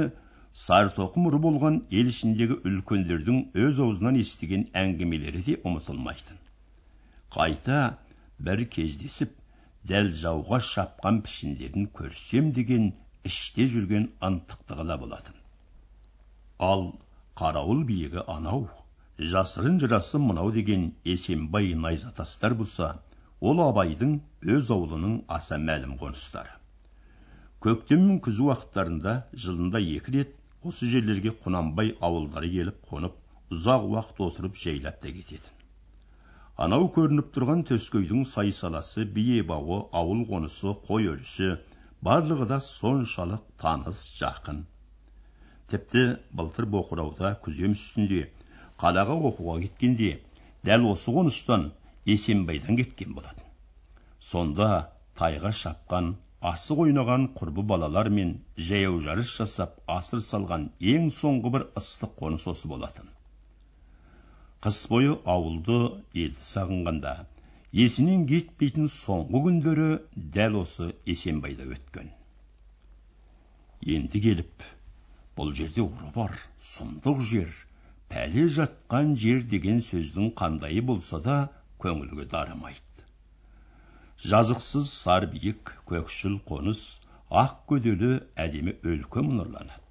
сартоқым 0.66 1.30
ұры 1.30 1.44
болған 1.46 1.78
ел 1.94 2.10
ішіндегі 2.10 2.58
үлкендердің 2.72 3.46
өз 3.68 3.84
аузынан 3.86 4.18
естіген 4.26 4.66
әңгімелері 4.82 5.46
де 5.52 5.60
ұмытылмайтын. 5.62 6.42
Қайта 7.36 7.78
бір 8.48 8.62
кездесіп 8.74 9.32
дәл 9.92 10.12
жауға 10.20 10.60
шапқан 10.68 11.18
пішіндерін 11.26 11.88
көрсем 11.98 12.52
деген 12.58 12.86
іште 13.30 13.66
жүрген 13.74 14.06
ынтықтығы 14.28 14.86
да 14.92 14.96
болатын. 15.02 15.36
Ал 16.68 16.86
қарауыл 17.42 17.82
биігі 17.90 18.24
анау 18.36 18.62
жасырын 19.34 19.82
жырасы 19.84 20.22
мынау 20.28 20.54
деген 20.60 20.86
есенбай 21.16 21.74
найзатастар 21.88 22.56
болса 22.62 22.90
ол 23.52 23.60
абайдың 23.66 24.16
өз 24.56 24.72
аулының 24.78 25.18
аса 25.40 25.60
мәлім 25.66 25.98
қоныстары. 26.04 26.56
Көктем 27.68 28.08
мен 28.12 28.22
күз 28.30 28.40
уақыттарында 28.48 29.18
жылында 29.48 29.84
екі 29.98 30.16
рет 30.18 30.40
осы 30.72 30.88
жерлерге 30.96 31.36
құнанбай 31.44 31.94
ауылдары 32.10 32.54
келіп 32.56 32.82
қонып 32.94 33.20
ұзақ 33.58 33.92
уақыт 33.92 34.26
отырып 34.30 34.64
жайлап 34.64 35.04
та 35.04 35.12
кететін 35.20 35.55
анау 36.64 36.88
көрініп 37.00 37.34
тұрған 37.36 37.66
төскейдің 37.72 38.24
сай 38.36 38.54
саласы 38.60 39.08
бие 39.18 39.42
бауы 39.54 39.82
ауыл 40.04 40.24
қонысы 40.30 40.78
қой 40.88 41.12
өрісі 41.16 41.52
барлығы 42.10 42.48
да 42.54 42.62
соншалық 42.70 43.44
таныс 43.66 44.08
жақын 44.22 44.64
тіпті 45.72 46.02
былтыр 46.40 46.66
боқырауда 46.74 47.30
күзем 47.46 47.72
үстінде 47.76 48.20
қалаға 48.82 49.16
оқуға 49.30 49.56
кеткенде 49.64 50.12
дәл 50.70 50.86
осы 50.92 51.14
қоныстан 51.16 51.64
есенбайдан 52.14 52.78
кеткен 52.82 53.16
болатын. 53.18 53.48
Сонда 54.30 54.68
тайға 55.22 55.52
шапқан 55.62 56.12
асық 56.52 56.84
ойнаған 56.86 57.28
құрбы 57.40 57.66
балалар 57.74 58.12
мен 58.20 58.36
жаяу 58.70 59.02
жарыс 59.08 59.34
жасап 59.40 59.82
асыр 59.98 60.22
салған 60.28 60.70
ең 60.94 61.10
соңғы 61.18 61.54
бір 61.58 61.68
ыстық 61.82 62.14
қоныс 62.22 62.48
осы 62.54 62.70
болатын. 62.76 63.10
Қыс 64.66 64.78
бойы 64.90 65.12
ауылды 65.30 65.76
елді 66.18 66.46
сағынғанда. 66.46 67.12
Есінен 67.80 68.24
кетпейтін 68.32 68.88
соңғы 68.90 69.42
күндері 69.44 69.90
дәл 70.38 70.58
осы 70.64 70.88
есенбайда 71.12 71.68
өткен. 71.76 72.08
Енді 73.98 74.24
келіп 74.24 74.66
бұл 75.38 75.54
жерде 75.62 75.86
ұры 75.86 76.10
бар 76.18 76.34
сұмдық 76.72 77.22
жер 77.30 77.54
пәле 78.10 78.48
жатқан 78.58 79.14
жер 79.28 79.46
деген 79.54 79.86
сөздің 79.92 80.34
қандайы 80.42 80.82
болса 80.90 81.22
да 81.30 81.40
көңілге 81.86 82.26
дарымайды. 82.34 83.06
Жазықсыз 84.26 84.90
сарбиік 85.06 85.76
көкшіл 85.92 86.40
қоныс 86.50 86.88
ақ 87.30 87.68
көделі 87.70 88.16
әдемі 88.34 88.80
өлке 88.82 89.30
нұрланады. 89.30 89.84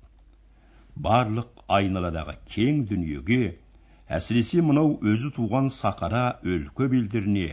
Барлық 0.98 1.68
айналадағы 1.78 2.40
кең 2.50 2.88
дүниеге 2.90 3.44
әсіресе 4.18 4.62
мынау 4.68 4.94
өзі 5.12 5.30
туған 5.36 5.70
сақара 5.74 6.24
өлке 6.54 6.88
белдеріне 6.94 7.46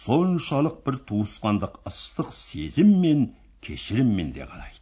соншалық 0.00 0.78
бір 0.86 1.00
туысқандық 1.10 1.80
ыстық 1.90 2.32
сезім 2.36 2.94
мен 3.02 3.24
кешіріммен 3.66 4.32
де 4.36 4.46
қарайды. 4.52 4.80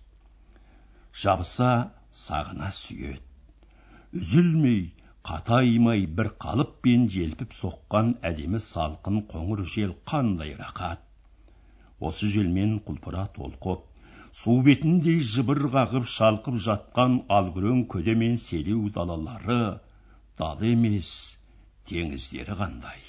Жабыса 1.23 1.71
сағына 2.25 2.71
сүйеді 2.77 3.27
үзілмей 4.21 4.81
қатаймай 5.29 6.07
бір 6.19 6.29
қалыппен 6.45 7.09
желпіп 7.15 7.57
соққан 7.61 8.13
әдемі 8.31 8.61
салқын 8.67 9.19
қоңыр 9.33 9.65
жел 9.73 9.97
қандай 10.13 10.55
рақат. 10.61 11.03
Осы 11.99 12.29
желмен 12.35 12.79
құлпыра 12.87 13.27
толқып 13.39 13.83
су 14.43 14.55
бетіндей 14.69 15.19
жыбыр 15.33 15.65
қағып 15.75 16.07
шалқып 16.13 16.61
жатқан 16.69 17.19
алгүрең 17.39 17.83
көде 17.95 18.15
мен 18.23 18.37
селеу 18.43 18.91
далалары 18.97 19.61
дала 20.41 20.71
емес 20.71 21.11
теңіздері 21.91 22.57
қандай 22.63 23.05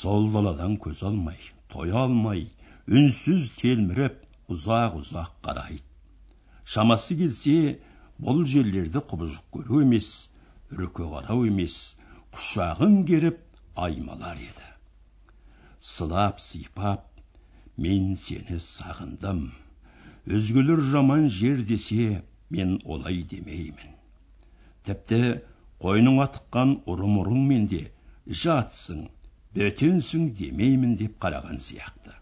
сол 0.00 0.28
даладан 0.34 0.76
көз 0.86 1.04
алмай 1.10 1.38
тоя 1.74 2.02
алмай 2.06 2.42
үнсіз 3.00 3.46
телміріп 3.60 4.18
ұзақ 4.54 4.98
ұзақ 5.00 5.30
қарайды 5.46 5.86
шамасы 6.74 7.16
келсе 7.20 7.56
бұл 8.26 8.42
жерлерді 8.52 9.02
құбыжық 9.12 9.46
көру 9.56 9.80
емес 9.84 10.10
үрке 10.76 11.06
қарау 11.14 11.46
емес 11.50 11.76
құшағын 12.36 12.98
керіп 13.10 13.40
аймалар 13.86 14.42
еді 14.48 14.68
сылап 15.92 16.42
сипап 16.46 17.06
мен 17.86 18.12
сені 18.24 18.58
сағындым 18.66 19.46
өзгелер 20.38 20.84
жаман 20.92 21.30
жер 21.40 21.64
десе 21.72 22.10
мен 22.56 22.76
олай 22.84 23.22
демеймін 23.32 23.99
тіпті 24.88 25.22
қойныңа 25.84 26.26
тыққан 26.34 26.76
ұры 26.92 27.66
де 27.68 27.80
жатсың 28.42 29.08
бөтенсің 29.56 30.26
демеймін 30.38 30.96
деп 30.96 31.16
қараған 31.22 31.60
сияқты. 31.64 32.12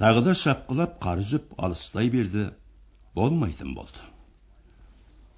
Тағы 0.00 0.22
да 0.26 0.34
шапқылап 0.42 0.98
қар 1.02 1.20
үзіп 1.22 1.52
алыстай 1.58 2.08
берді. 2.10 2.50
Болмайтын 3.14 3.74
болды. 3.74 4.00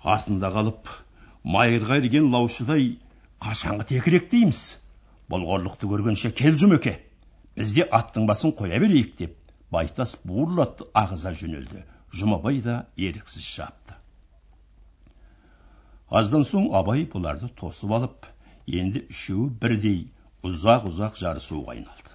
Артында 0.00 0.52
қалып 0.54 0.92
майырға 1.42 1.98
ерген 2.02 2.30
лаушыдай 2.30 2.98
қашанғы 3.40 3.88
текірек 3.88 4.30
дейміз. 4.30 4.78
Бұл 5.28 5.48
қорлықты 5.48 5.90
көргенше 5.90 6.30
кел 6.30 6.54
жұмеке. 6.60 7.00
Бізде 7.56 7.88
аттың 7.90 8.28
басын 8.30 8.54
қоя 8.54 8.78
берейік 8.78 9.18
деп 9.18 9.36
байтас 9.74 10.16
буырлатты 10.22 10.86
ағыза 10.94 11.34
жөнелді. 11.34 11.82
Жұмабай 12.14 12.62
да 12.62 12.84
еріксіз 12.96 13.42
шапты 13.42 13.98
аздан 16.10 16.44
соң 16.44 16.70
абай 16.80 17.04
бұларды 17.12 17.48
тосып 17.60 17.92
алып 17.98 18.26
енді 18.80 19.04
үшеуі 19.10 19.50
бірдей 19.62 20.00
ұзақ 20.44 20.88
ұзақ 20.90 21.16
жарысуға 21.20 21.74
айналды. 21.74 22.12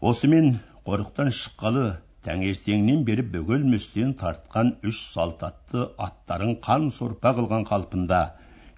Осымен 0.00 0.58
қорықтан 0.86 1.32
шыққалы 1.34 1.84
таңертеңнен 2.24 3.04
бері 3.08 3.24
бөгелместен 3.34 4.14
тартқан 4.22 4.74
үш 4.90 5.02
салт 5.12 5.42
атты 5.48 5.84
аттарын 6.06 6.56
қан 6.64 6.88
сорпа 6.98 7.34
қылған 7.38 7.68
қалпында 7.68 8.22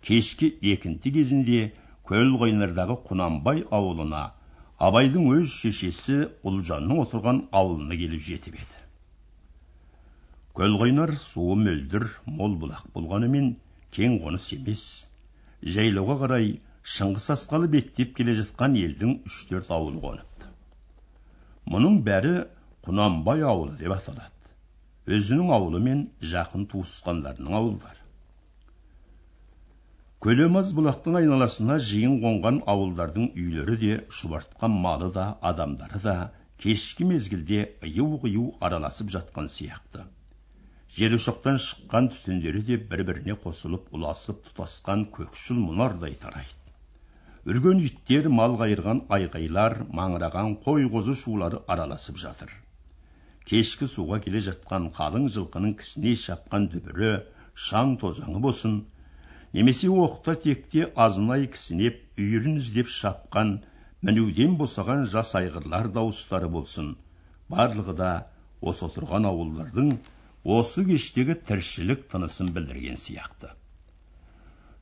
кешкі 0.06 0.50
екінті 0.74 1.14
кезінде 1.16 1.62
көлқойнардағы 2.10 2.98
құнанбай 3.08 3.64
ауылына 3.78 4.22
абайдың 4.88 5.30
өз 5.36 5.56
шешесі 5.62 6.20
ұлжанның 6.50 7.02
отырған 7.04 7.42
ауылына 7.62 7.98
келіп 8.02 8.22
жетіп 8.28 8.56
еді. 8.62 8.78
Көлқойнар 10.60 11.14
суы 11.26 11.58
мөлдір 11.64 12.08
мол 12.38 12.56
бұлақ 12.64 12.90
болғанымен 12.96 13.52
кең 13.96 14.18
қоныс 14.24 14.50
емес. 14.58 14.82
Жайлауға 15.76 16.20
қарай 16.24 16.50
шыңғыс 16.96 17.30
асқалы 17.36 17.70
беттеп 17.76 18.12
келе 18.18 18.34
жатқан 18.42 18.76
елдің 18.86 19.14
үш 19.30 19.38
төрт 19.52 19.72
ауылы 19.76 20.02
қоныпты 20.04 20.30
мұның 21.70 21.96
бәрі 22.06 22.34
құнанбай 22.86 23.42
ауылы 23.46 23.76
деп 23.80 23.92
аталады. 23.94 24.52
Өзінің 25.16 25.50
аулы 25.56 25.80
мен 25.86 26.04
жақын 26.32 26.66
туысқандарының 26.72 27.56
ауылдары. 27.58 27.98
Көлемаз 30.24 30.74
бұлақтың 30.76 31.18
айналасына 31.22 31.78
жиын 31.90 32.18
қонған 32.24 32.62
ауылдардың 32.74 33.30
үйлері 33.32 33.76
де 33.84 33.98
шұбартқан 34.20 34.76
малы 34.86 35.12
да 35.14 35.26
адамдары 35.52 36.00
да 36.04 36.16
кешкі 36.64 37.08
мезгілде 37.12 37.68
ыю 37.88 38.08
қию 38.24 38.50
араласып 38.60 39.14
жатқан 39.16 39.48
сияқты. 39.48 40.04
Жер 40.98 41.14
ошақтан 41.16 41.58
шыққан 41.64 42.08
түтіндері 42.14 42.60
де 42.68 42.76
бір 42.92 43.02
біріне 43.08 43.34
қосылып 43.44 43.92
ұласып 43.96 44.40
тұтасқан 44.48 45.04
көкшіл 45.16 45.60
мұнардай 45.66 46.16
тарайды. 46.22 46.56
Үрген 47.50 47.78
иттер 47.84 48.26
мал 48.38 48.56
қайырған 48.60 49.04
айғайлар 49.16 49.76
маңыраған 50.00 50.56
қой 50.64 50.88
қозы 50.94 51.14
шулары 51.20 51.62
араласып 51.74 52.18
жатыр. 52.24 52.50
Кешкі 53.46 53.86
суға 53.94 54.18
келе 54.26 54.42
жатқан 54.48 54.90
қалың 54.98 55.30
жылқының 55.36 55.76
кісіне 55.78 56.16
шапқан 56.24 56.68
дүбірі 56.74 57.14
шаң 57.68 57.96
тозаңы 58.02 58.42
болсын 58.44 58.76
немесе 59.56 59.88
оқта 60.04 60.36
текте 60.44 60.90
азынай 61.06 61.46
кісінеп 61.54 62.02
үйірін 62.18 62.60
іздеп 62.60 62.90
шапқан 62.98 63.56
мінуден 64.02 64.58
босаған 64.60 65.06
жас 65.14 65.36
айғырлар 65.38 65.88
дауыстары 65.96 66.50
болсын. 66.58 66.96
Барлығы 67.48 67.96
да 68.02 68.14
осы 68.60 68.90
отырған 68.90 69.30
ауылдардың 69.30 69.94
осы 70.44 70.84
кештегі 70.88 71.34
тіршілік 71.48 72.06
тынысын 72.12 72.48
білдірген 72.56 72.96
сияқты. 72.96 73.50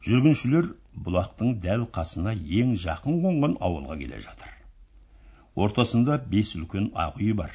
Жүргіншілер 0.06 0.68
бұлақтың 1.06 1.56
дәл 1.64 1.86
қасына 1.94 2.34
ең 2.60 2.76
жақын 2.78 3.18
қонған 3.24 3.56
ауылға 3.68 3.96
келе 3.98 4.20
жатыр. 4.22 4.52
Ортасында 5.58 6.20
бес 6.30 6.54
үлкен 6.54 6.92
ақ 6.94 7.18
үй 7.18 7.32
бар. 7.40 7.50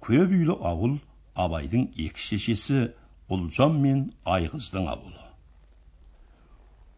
Көп 0.00 0.32
үйлі 0.32 0.56
ауыл 0.70 0.96
абайдың 1.36 1.90
екі 2.06 2.24
шешесі 2.28 2.86
ұлжан 3.28 3.76
мен 3.84 4.00
айғыздың 4.24 4.88
ауылы. 4.94 5.28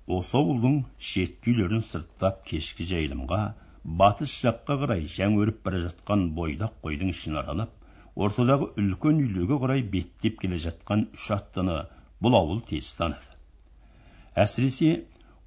Осы 0.06 0.38
ауылдың 0.38 0.84
шеткі 1.10 1.54
үйлерін 1.54 1.82
сырттап 1.82 2.44
кешкі 2.46 2.86
жайылымға 2.86 3.42
батыс 3.84 4.38
жаққа 4.46 4.78
қарай 4.84 5.08
жәң 5.16 5.40
өріп 5.42 5.64
бара 5.66 5.82
жатқан 5.88 6.28
бойдақ 6.38 6.78
қойдың 6.84 7.10
ішін 7.14 7.40
аралап 7.42 7.74
ортадағы 8.14 8.68
үлкен 8.78 9.20
үйлерге 9.24 9.56
қарай 9.62 9.82
беттеп 9.94 10.38
келе 10.42 10.58
жатқан 10.62 11.08
үш 11.18 11.30
аттыны 11.34 11.78
бұл 12.22 12.36
ауыл 12.38 12.60
тез 12.68 12.92
таныды 12.98 13.34
әсіресе 14.44 14.90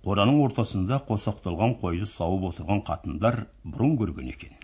қораның 0.08 0.42
ортасында 0.46 1.00
қосақталған 1.08 1.78
қойды 1.84 2.08
сауып 2.12 2.50
отырған 2.50 2.84
қатындар 2.90 3.40
бұрын 3.64 3.96
көрген 4.02 4.28
екен 4.34 4.58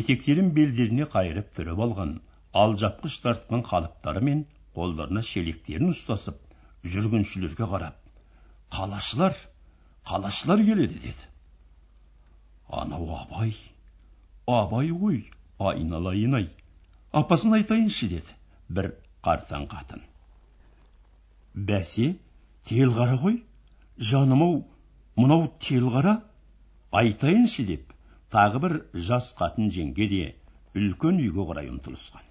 етектерін 0.00 0.48
белдеріне 0.56 1.08
қайырып 1.12 1.52
түріп 1.58 1.82
алған 1.86 2.14
алжапқыш 2.62 3.18
тартқан 3.24 3.64
қалыптары 3.68 4.24
мен 4.28 4.44
қолдарына 4.76 5.22
шелектерін 5.32 5.92
ұстасып 5.92 6.40
жүргіншілерге 6.94 7.68
қарап 7.72 7.96
қалашылар 8.76 9.36
қалашылар 10.08 10.64
келеді 10.70 11.02
деді 11.04 11.28
анау 12.80 13.10
абай 13.16 13.52
абай 14.46 14.90
ғой 15.02 15.20
айналайын 15.70 16.38
ай 16.40 16.48
апасын 17.12 17.54
айтайыншы 17.56 18.08
деді 18.12 18.34
бір 18.68 18.90
қартаң 19.24 19.66
қатын. 19.72 20.02
Бәсе 21.54 22.14
телғара 22.68 23.16
ғой. 23.22 23.42
Жаным 23.98 24.42
ау 24.44 24.58
мынау 25.16 25.48
телғара 25.66 26.20
айтайыншы 27.00 27.64
деп 27.70 27.94
тағы 28.34 28.60
бір 28.64 28.74
жас 29.08 29.32
қатын 29.38 29.72
жеңге 29.74 30.08
де 30.12 30.24
үлкен 30.78 31.18
үйге 31.24 31.46
қарай 31.48 31.70
ұмтылысқан. 31.72 32.22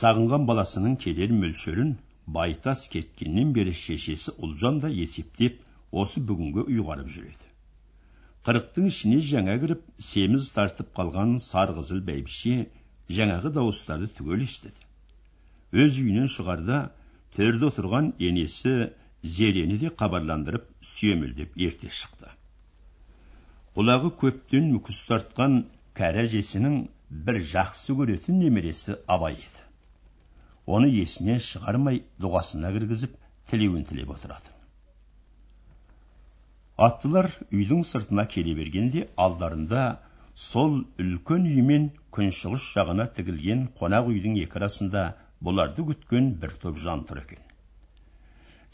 Сағынған 0.00 0.48
баласының 0.48 0.96
келер 1.04 1.32
мөлшерін 1.42 1.94
байтас 2.26 2.88
кеткеннен 2.92 3.52
бері 3.56 3.72
шешесі 3.82 4.34
ұлжан 4.48 4.80
да 4.82 4.90
есептеп 4.92 5.62
осы 5.92 6.20
бүгінгі 6.20 6.66
ұйғарып 6.66 7.12
жүреді. 7.14 7.47
Қырықтың 8.46 8.86
ішіне 8.88 9.18
жаңа 9.28 9.54
кіріп 9.62 9.80
семіз 10.08 10.48
тартып 10.56 10.90
қалған 10.98 11.34
сарқызыл 11.44 12.00
бәйбіше 12.08 12.54
жаңағы 13.18 13.52
дауыстарды 13.56 14.08
түгел 14.18 14.44
естіді. 14.44 14.86
Өз 15.84 15.98
үйінен 16.02 16.30
шығарда 16.34 16.78
төрде 17.36 17.68
отырған 17.68 18.12
енесі 18.30 18.74
зерені 19.36 19.78
де 19.82 19.90
хабарландырып 20.02 20.68
сүйемелдеп 20.92 21.56
ерте 21.68 21.90
шықты. 22.00 22.30
Құлағы 23.76 24.12
көптен 24.22 24.70
мүкіс 24.74 25.00
тартқан 25.10 25.58
кәрі 25.98 26.24
әжесінің 26.26 26.78
бір 27.28 27.40
жақсы 27.54 27.96
көретін 27.98 28.38
немересі 28.44 29.00
абай 29.06 29.36
еді. 29.40 29.66
Оны 30.66 30.92
есінен 30.92 31.42
шығармай 31.42 32.04
дұғасына 32.22 32.72
кіргізіп 32.76 33.18
тілеуін 33.50 33.84
тілеп 33.88 34.14
отырады 34.14 34.57
аттылар 36.86 37.26
үйдің 37.50 37.80
сыртына 37.90 38.24
келе 38.32 38.52
бергенде 38.54 39.00
алдарында 39.24 39.80
сол 40.42 40.76
үлкен 41.04 41.46
үй 41.52 41.62
мен 41.70 41.88
күншығыс 42.14 42.66
жағына 42.74 43.06
тігілген 43.16 43.64
қонақ 43.80 44.10
үйдің 44.12 44.36
екі 44.44 44.60
арасында 44.60 45.02
бұларды 45.48 45.86
күткен 45.88 46.28
бір 46.44 46.54
топ 46.62 46.78
жан 46.84 47.02
тұр 47.08 47.22
екен. 47.24 47.42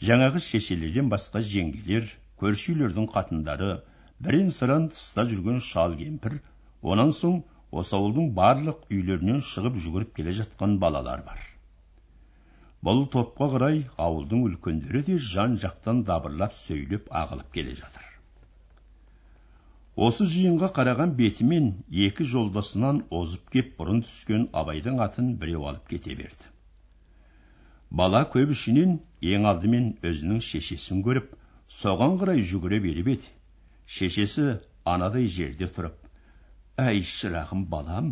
Жаңағы 0.09 0.43
шешелерден 0.49 1.09
басқа 1.15 1.41
жеңгелер 1.53 2.05
көрші 2.43 2.75
үйлердің 2.75 3.09
қатындары 3.15 3.71
бірен 4.27 4.53
саран 4.59 4.87
тыста 4.93 5.25
жүрген 5.31 5.57
шал 5.71 5.97
кемпір 6.03 6.37
онан 6.93 7.15
соң 7.23 7.41
осы 7.71 7.97
ауылдың 7.97 8.29
барлық 8.37 8.85
үйлерінен 8.91 9.41
шығып 9.49 9.81
жүгіріп 9.87 10.13
келе 10.19 10.37
жатқан 10.43 10.77
балалар 10.85 11.25
бар. 11.25 11.41
Бұл 12.85 13.05
топқа 13.13 13.47
қарай 13.53 13.79
ауылдың 14.07 14.43
үлкендері 14.47 15.01
де 15.07 15.15
жан 15.27 15.55
жақтан 15.61 16.03
дабырлап 16.09 16.53
сөйлеп 16.53 17.07
ағылып 17.21 17.47
келе 17.55 17.73
жатыр. 17.79 18.03
Осы 20.07 20.27
жиынға 20.29 20.69
қараған 20.75 21.15
бетімен 21.17 21.71
екі 22.07 22.27
жолдасынан 22.33 23.01
озып 23.19 23.49
кеп 23.55 23.73
бұрын 23.79 24.03
түскен 24.05 24.49
абайдың 24.61 24.99
атын 25.07 25.33
біреу 25.41 25.65
алып 25.71 25.87
кете 25.93 26.17
берді. 26.19 26.51
Бала 27.89 28.25
көп 28.33 28.51
ішінен 28.57 28.97
ең 29.33 29.47
алдымен 29.51 29.91
өзінің 30.09 30.41
шешесін 30.49 31.01
көріп 31.05 31.31
соған 31.81 32.19
қарай 32.21 32.43
жүгіре 32.53 32.81
беріп 32.83 33.13
еді. 33.15 33.31
Шешесі 33.97 34.49
анадай 34.93 35.29
жерде 35.37 35.69
тұрып 35.77 35.95
әй 36.81 37.01
шырағым 37.15 37.65
балам 37.71 38.11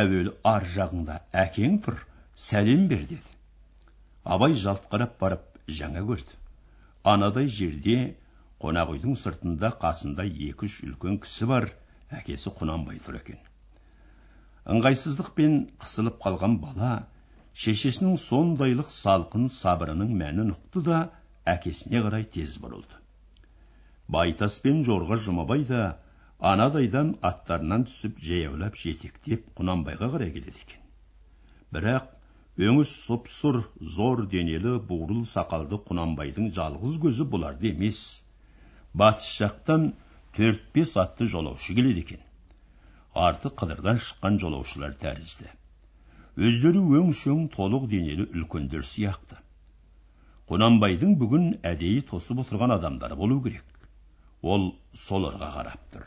әуелі 0.00 0.34
ар 0.52 0.66
жағыңда 0.74 1.20
әкең 1.44 1.78
тұр 1.86 2.02
сәлем 2.48 2.88
бер 2.90 3.06
деді. 3.06 3.30
Абай 4.24 4.54
жалт 4.54 4.88
қарап 4.90 5.18
барып 5.20 5.46
жаңа 5.68 6.02
көрді. 6.08 6.36
Анадай 7.04 7.48
жерде 7.48 7.96
қонақ 8.62 8.92
үйдің 8.94 9.16
сыртында 9.18 9.72
қасында 9.82 10.26
екі 10.26 10.68
үш 10.68 10.76
үлкен 10.86 11.18
кісі 11.24 11.48
бар 11.50 11.70
әкесі 12.18 12.52
құнанбай 12.58 13.00
тұр 13.06 13.18
екен. 13.18 13.40
Ыңғайсыздықпен 14.70 15.56
қысылып 15.82 16.20
қалған 16.22 16.60
бала 16.62 16.92
шешесінің 17.64 18.14
сондайлық 18.22 18.92
салқын 18.94 19.48
сабырының 19.50 20.14
мәнін 20.20 20.54
ұқты 20.54 20.84
да 20.86 21.00
әкесіне 21.54 22.04
қарай 22.06 22.28
тез 22.36 22.54
бұрылды. 22.62 23.00
Байтас 24.06 24.60
пен 24.62 24.84
жорға 24.86 25.18
жұмабай 25.26 25.66
да 25.66 25.82
анадайдан 26.52 27.16
аттарынан 27.22 27.88
түсіп 27.90 28.22
жаяулап 28.22 28.78
жетектеп 28.78 29.50
құнанбайға 29.58 30.12
қарай 30.14 30.32
келеді 30.36 30.62
екен. 30.62 30.80
Бірақ 31.74 32.08
өңі 32.60 32.84
сұп 32.84 33.30
сұр 33.32 33.62
зор 33.80 34.26
денелі 34.28 34.74
бурыл 34.88 35.22
сақалды 35.28 35.78
құнанбайдың 35.88 36.50
жалғыз 36.52 36.98
көзі 37.00 37.24
бұларды 37.32 37.70
емес. 37.72 38.00
Батыс 38.92 39.28
жақтан 39.40 39.86
төрт 40.36 40.66
бес 40.74 40.92
атты 41.00 41.24
жолаушы 41.26 41.72
келеді 41.74 42.02
екен. 42.04 42.20
Арты 43.14 43.48
қыдырдан 43.48 43.96
шыққан 44.04 44.36
жолаушылар 44.42 44.92
тәрізді. 45.00 45.48
Өздері 46.36 46.82
өңшөң 47.00 47.48
толық 47.56 47.88
денелі 47.88 48.28
үлкендер 48.28 48.84
сияқты. 48.84 49.40
Құнанбайдың 50.48 51.16
бүгін 51.20 51.46
әдейі 51.64 52.02
тосып 52.10 52.42
отырған 52.44 52.74
адамдары 52.76 53.16
болу 53.16 53.38
керек. 53.44 53.64
Ол 54.42 54.74
соларға 54.92 55.48
қарап 55.56 55.88
тұр. 55.94 56.04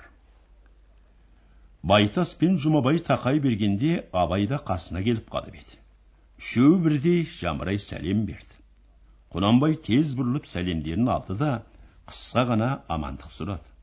Байтас 1.82 2.36
пен 2.38 2.58
жұмабай 2.62 3.02
тақай 3.02 3.42
бергенде 3.42 4.06
абай 4.14 4.46
да 4.50 4.62
қасына 4.70 5.02
келіп 5.06 5.30
қалып 5.34 5.58
еді. 5.62 5.78
Үшеуі 6.42 6.82
бірдей 6.84 7.24
жамырай 7.32 7.80
сәлем 7.80 8.26
берді 8.28 8.60
құнанбай 9.36 9.78
тез 9.88 10.14
бұрылып 10.20 10.50
сәлемдерін 10.52 11.10
алды 11.14 11.38
да 11.40 11.52
қысқа 12.12 12.44
ғана 12.52 12.70
амандық 12.96 13.32
сұрады 13.36 13.74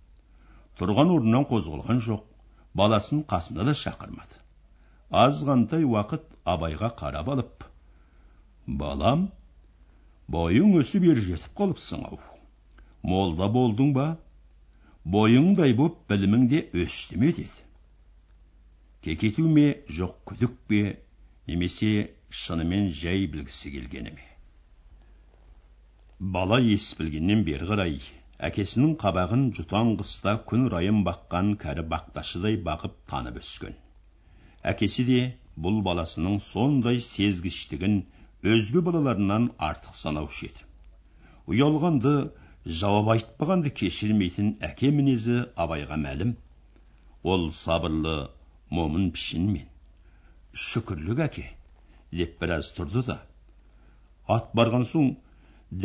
тұрған 0.80 1.14
орнынан 1.16 1.46
қозғалған 1.50 2.02
жоқ 2.06 2.26
баласын 2.80 3.24
қасына 3.32 3.66
да 3.68 3.74
шақырмады 3.82 4.40
азғантай 5.24 5.84
уақыт 5.88 6.28
абайға 6.54 6.92
қарап 7.00 7.32
алып 7.34 7.66
балам 8.82 9.26
бойың 10.36 10.76
өсіп 10.80 11.08
ер 11.12 11.20
жетіп 11.26 11.58
қалыпсың 11.58 12.06
ау 12.08 12.20
молда 13.02 13.48
болдың 13.56 13.92
ба 13.96 14.06
бойыңдай 15.16 15.74
боп 15.76 16.00
білімің 16.12 16.48
де 16.52 16.64
өсті 16.84 17.18
ме 17.18 17.32
деді 17.36 17.68
кекету 19.04 19.48
ме 19.48 19.68
жоқ 19.98 20.18
күдік 20.30 20.58
пе 20.68 20.82
немесе 21.46 21.92
шынымен 22.40 22.90
жай 23.02 23.26
білгісі 23.36 23.72
келгені 23.76 24.14
ме 24.16 24.26
бала 26.36 26.58
ес 26.74 26.88
білгеннен 26.98 27.44
бері 27.48 27.68
қарай 27.70 27.94
әкесінің 28.48 28.96
қабағын 29.04 29.44
жұтаң 29.58 29.94
қыста 30.00 30.34
күн 30.50 30.68
райын 30.74 31.00
баққан 31.08 31.54
кәрі 31.62 31.82
бақташыдай 31.92 32.58
бағып 32.68 32.94
танып 33.12 33.40
өскен. 33.40 33.74
Әкесі 34.72 35.04
де 35.08 35.20
бұл 35.66 35.80
баласының 35.86 36.38
сондай 36.46 37.00
сезгіштігін 37.06 37.96
өзге 38.54 38.82
балаларынан 38.88 39.48
артық 39.70 39.98
санаушы 39.98 40.50
еді 40.50 40.68
ұялғанды 41.50 42.12
жауап 42.82 43.10
айтпағанды 43.16 43.72
кешірмейтін 43.82 44.52
әке 44.68 44.92
мінезі 44.94 45.40
абайға 45.64 45.98
мәлім. 46.04 46.36
Ол 47.22 47.50
сабырлы 47.58 48.14
момын 48.70 49.10
пішінмен. 49.16 49.66
Шүкірлік 50.54 51.22
әке. 51.26 51.44
Деп 52.20 52.38
біраз 52.42 52.70
тұрды 52.76 53.02
да 53.08 53.18
ат 54.36 54.52
барған 54.58 54.84
соң 54.92 55.10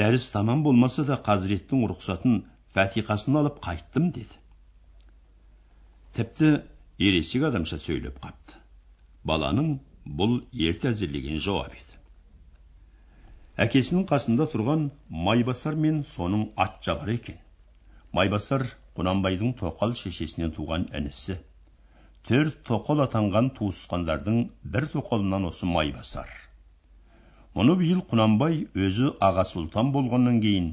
дәріс 0.02 0.30
тамам 0.34 0.64
болмаса 0.68 1.06
да 1.08 1.18
қазіреттің 1.28 1.86
рұқсатын 1.92 2.42
фәтиқасын 2.78 3.40
алып 3.42 3.62
қайттым 3.68 4.12
деді 4.18 4.42
тіпті 6.18 6.52
ересек 7.10 7.48
адамша 7.50 7.80
сөйлеп 7.82 8.20
қапты 8.24 8.60
баланың 9.32 9.74
бұл 10.22 10.40
ерте 10.70 10.92
әзірлеген 10.92 11.40
жауап 11.48 11.76
еді 11.80 11.98
әкесінің 13.66 14.08
қасында 14.12 14.48
тұрған 14.54 14.90
майбасар 15.28 15.78
мен 15.88 16.04
соның 16.12 16.50
ат 16.66 16.82
жабары 16.88 17.16
екен 17.22 17.40
майбасар 18.20 18.68
құнанбайдың 19.00 19.56
тоқал 19.62 19.96
шешесінен 20.02 20.54
туған 20.58 20.90
інісі 21.00 21.38
төрт 22.28 22.58
тоқал 22.68 23.00
атанған 23.06 23.54
туысқандардың 23.58 24.40
бір 24.74 24.88
тоқалынан 24.92 25.48
осы 25.48 25.68
майбасар. 25.70 26.28
Мұны 27.56 27.78
биыл 27.80 28.02
құнанбай 28.12 28.58
өзі 28.76 29.14
аға 29.24 29.46
сұлтан 29.48 29.94
болғаннан 29.96 30.42
кейін 30.44 30.68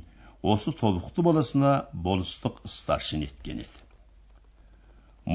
осы 0.54 0.74
тобықты 0.80 1.22
баласына 1.28 1.76
болыстық 2.08 2.58
старшын 2.72 3.22
еткен 3.28 3.62
еді. 3.62 3.84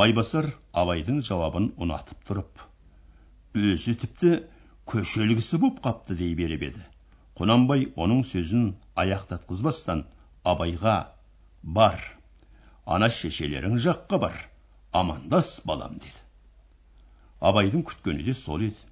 Майбасар 0.01 0.51
абайдың 0.83 1.23
жауабын 1.29 1.71
ұнатып 1.85 2.27
тұрып 2.27 2.67
өзі 3.55 3.95
тіпті 4.03 4.35
көшелгісі 4.91 5.63
боп 5.63 5.79
қапты 5.87 6.19
дей 6.19 6.35
беріп 6.35 6.67
еді. 6.73 6.83
Құнанбай 7.39 7.87
оның 7.95 8.25
сөзін 8.27 8.73
аяқтатқызбастан 8.99 10.03
абайға 10.43 10.99
бар 11.63 12.03
ана 12.85 13.07
шешелерің 13.07 13.79
жаққа 13.87 14.19
бар 14.27 14.39
амандас 14.91 15.49
балам 15.69 15.97
деді 16.01 16.21
абайдың 17.51 17.83
күткені 17.89 18.23
де 18.25 18.33
сол 18.37 18.63
еді 18.67 18.87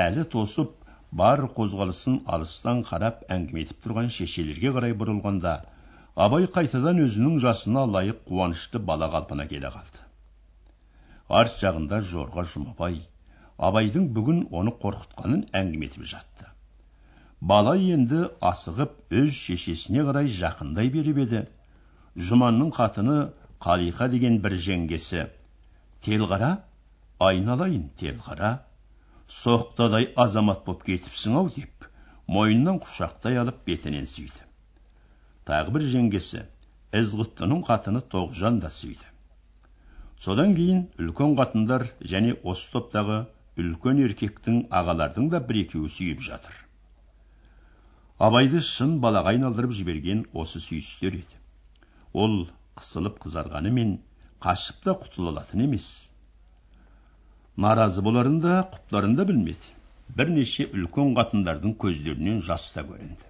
әлі 0.00 0.24
тосып 0.34 0.74
бар 1.20 1.42
қозғалысын 1.56 2.18
алыстан 2.36 2.82
қарап 2.88 3.22
әңгіме 3.36 3.64
етіп 3.66 3.80
тұрған 3.86 4.10
шешелерге 4.16 4.74
қарай 4.76 4.96
бұрылғанда 5.02 5.54
абай 6.26 6.48
қайтадан 6.56 7.00
өзінің 7.06 7.40
жасына 7.46 7.86
лайық 7.94 8.22
қуанышты 8.28 8.82
бала 8.90 9.08
қалпына 9.14 9.48
келе 9.48 9.72
қалды 9.72 10.04
арт 11.40 11.58
жағында 11.64 12.02
жорға 12.12 12.44
жұмабай 12.54 13.00
абайдың 13.70 14.08
бүгін 14.16 14.46
оны 14.60 14.76
қорқытқанын 14.84 15.46
әңгіме 15.62 15.88
етіп 15.88 16.08
жатты 16.14 16.50
бала 17.52 17.76
енді 17.96 18.26
асығып 18.52 18.98
өз 19.22 19.36
шешесіне 19.46 20.04
қарай 20.08 20.28
жақындай 20.40 20.92
беріп 20.96 21.24
еді 21.24 21.46
жұманның 22.28 22.72
қатыны 22.76 23.16
қалиқа 23.66 24.08
деген 24.14 24.40
бір 24.44 24.56
жеңгесі. 24.66 25.26
Телғара 26.06 26.50
айналайын 27.28 27.86
телғара 28.00 28.52
соқтадай 29.42 30.10
азамат 30.26 30.64
боп 30.66 30.82
кетіпсің 30.88 31.38
ау 31.42 31.52
деп 31.56 31.88
мойнынан 32.26 32.82
құшақтай 32.82 33.38
алып 33.44 33.62
бетінен 33.68 34.10
сүйді. 34.16 34.44
Тағы 35.46 35.78
бір 35.78 35.88
жеңгесі 35.94 36.44
ізғұттының 37.02 37.64
қатыны 37.70 38.02
тоғжан 38.14 38.60
да 38.62 38.70
сүйді 38.70 39.12
содан 40.22 40.52
кейін 40.54 40.82
үлкен 41.02 41.32
қатындар 41.38 41.84
және 42.10 42.34
осы 42.50 42.68
топтағы 42.74 43.16
үлкен 43.58 44.02
еркектің 44.04 44.58
ағалардың 44.80 45.30
да 45.32 45.40
бір 45.48 45.58
екеуі 45.64 45.90
сүйіп 45.90 46.20
жатыр. 46.22 46.54
Абайды 48.22 48.60
шын 48.62 49.00
балаға 49.02 49.32
айналдырып 49.34 49.74
жіберген 49.78 50.22
осы 50.32 50.62
сүйістер 50.62 51.16
еді. 51.18 51.40
Ол 52.12 52.36
қысылып 52.80 53.18
қызарғанымен 53.24 53.92
қашып 54.46 54.82
та 54.86 54.94
құтыла 55.02 55.32
алатын 55.34 55.64
емес 55.66 55.88
наразы 57.64 58.04
боларын 58.06 58.38
да 58.44 58.54
құптарын 58.74 59.16
да 59.18 59.26
білмеді 59.28 59.74
бірнеше 60.20 60.66
үлкен 60.78 61.12
қатындардың 61.18 61.76
көздерінен 61.84 62.40
жас 62.48 62.70
та 62.76 62.84
көрінді 62.88 63.28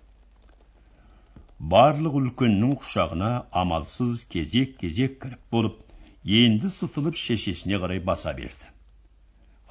барлық 1.74 2.18
үлкеннің 2.20 2.76
құшағына 2.82 3.32
амалсыз 3.62 4.24
кезек 4.34 4.76
кезек 4.82 5.18
кіріп 5.24 5.42
болып 5.56 5.82
енді 6.38 6.70
сытылып 6.76 7.18
шешесіне 7.24 7.82
қарай 7.82 8.00
баса 8.12 8.32
берді 8.38 8.70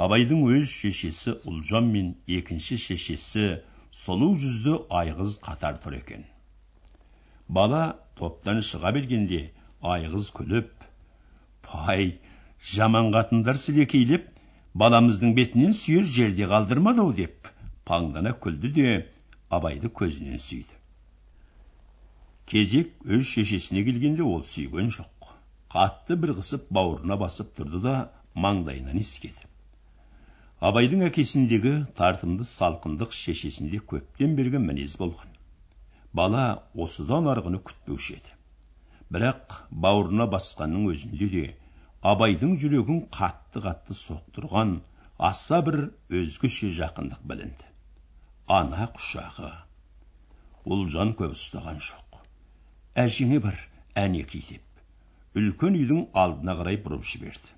абайдың 0.05 0.45
өз 0.57 0.69
шешесі 0.81 1.37
ұлжан 1.51 1.89
мен 1.95 2.13
екінші 2.39 2.77
шешесі 2.85 3.47
сұлу 4.03 4.29
жүзді 4.43 4.77
айғыз 5.01 5.39
қатар 5.47 5.79
тұр 5.83 5.97
екен 5.99 6.23
бала 7.59 7.81
топтан 8.21 8.63
шыға 8.69 8.93
бергенде 8.99 9.41
айғыз 9.81 10.29
күліп 10.37 10.85
пай 11.67 12.11
жаман 12.73 13.09
қатындар 13.15 13.57
сілекейлеп 13.61 14.27
баламыздың 14.83 15.33
бетінен 15.37 15.73
сүйер 15.77 16.05
жерде 16.17 16.47
қалдырмады 16.51 17.03
ау 17.05 17.13
деп 17.17 17.49
паңдана 17.89 18.33
күлді 18.45 18.71
де 18.77 18.91
абайды 19.57 19.89
көзінен 19.99 20.39
сүйді. 20.39 20.77
Кезек 22.51 22.91
өз 23.17 23.27
шешесіне 23.27 23.83
келгенде 23.87 24.23
ол 24.23 24.43
сүйген 24.47 24.91
жоқ. 24.95 25.29
Қатты 25.73 26.17
бір 26.23 26.35
қысып 26.39 26.67
бауырына 26.77 27.17
басып 27.19 27.53
тұрды 27.57 27.81
да 27.85 27.95
маңдайынан 28.45 28.99
иіскеді. 29.01 29.47
Абайдың 30.69 31.05
әкесіндегі 31.07 31.73
тартымды 31.99 32.45
салқындық 32.47 33.15
шешесінде 33.17 33.79
көптен 33.93 34.35
бергі 34.39 34.61
мінез 34.65 34.97
болған. 35.01 35.31
Бала 36.13 36.43
осыдан 36.85 37.31
арғыны 37.31 37.63
күтпеуші 37.69 38.19
еді. 38.19 38.35
Бірақ 39.15 39.57
бауырына 39.85 40.27
басқанның 40.35 40.87
өзінде 40.93 41.27
де 41.35 41.43
абайдың 42.13 42.55
жүрегін 42.63 43.03
қатты 43.17 43.63
қатты 43.65 43.97
соқтырған 44.01 44.77
аса 45.31 45.61
бір 45.67 45.79
өзгеше 46.21 46.71
жақындық 46.79 47.21
білінді. 47.31 47.67
Ана 48.59 48.87
құшағы. 48.95 49.51
Ұлжан 50.65 51.15
көп 51.19 51.35
ұстаған 51.37 51.79
жоқ. 51.91 52.19
Әжеңе 53.05 53.39
бар 53.43 53.57
әнеки 53.95 54.41
деп 54.49 55.39
үлкен 55.39 55.77
үйдің 55.79 56.01
алдына 56.21 56.55
қарай 56.59 56.77
бұрып 56.83 57.05
жіберді. 57.07 57.53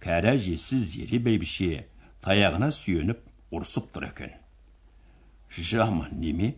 Кәрі 0.00 0.30
әжесі 0.36 0.78
зере 0.80 1.18
бәйбіше 1.26 1.82
таяғына 2.24 2.70
сүйеніп 2.72 3.20
ұрсып 3.58 3.90
тұр 3.92 4.06
екен. 4.08 4.32
Жаман 5.56 6.14
неме? 6.20 6.54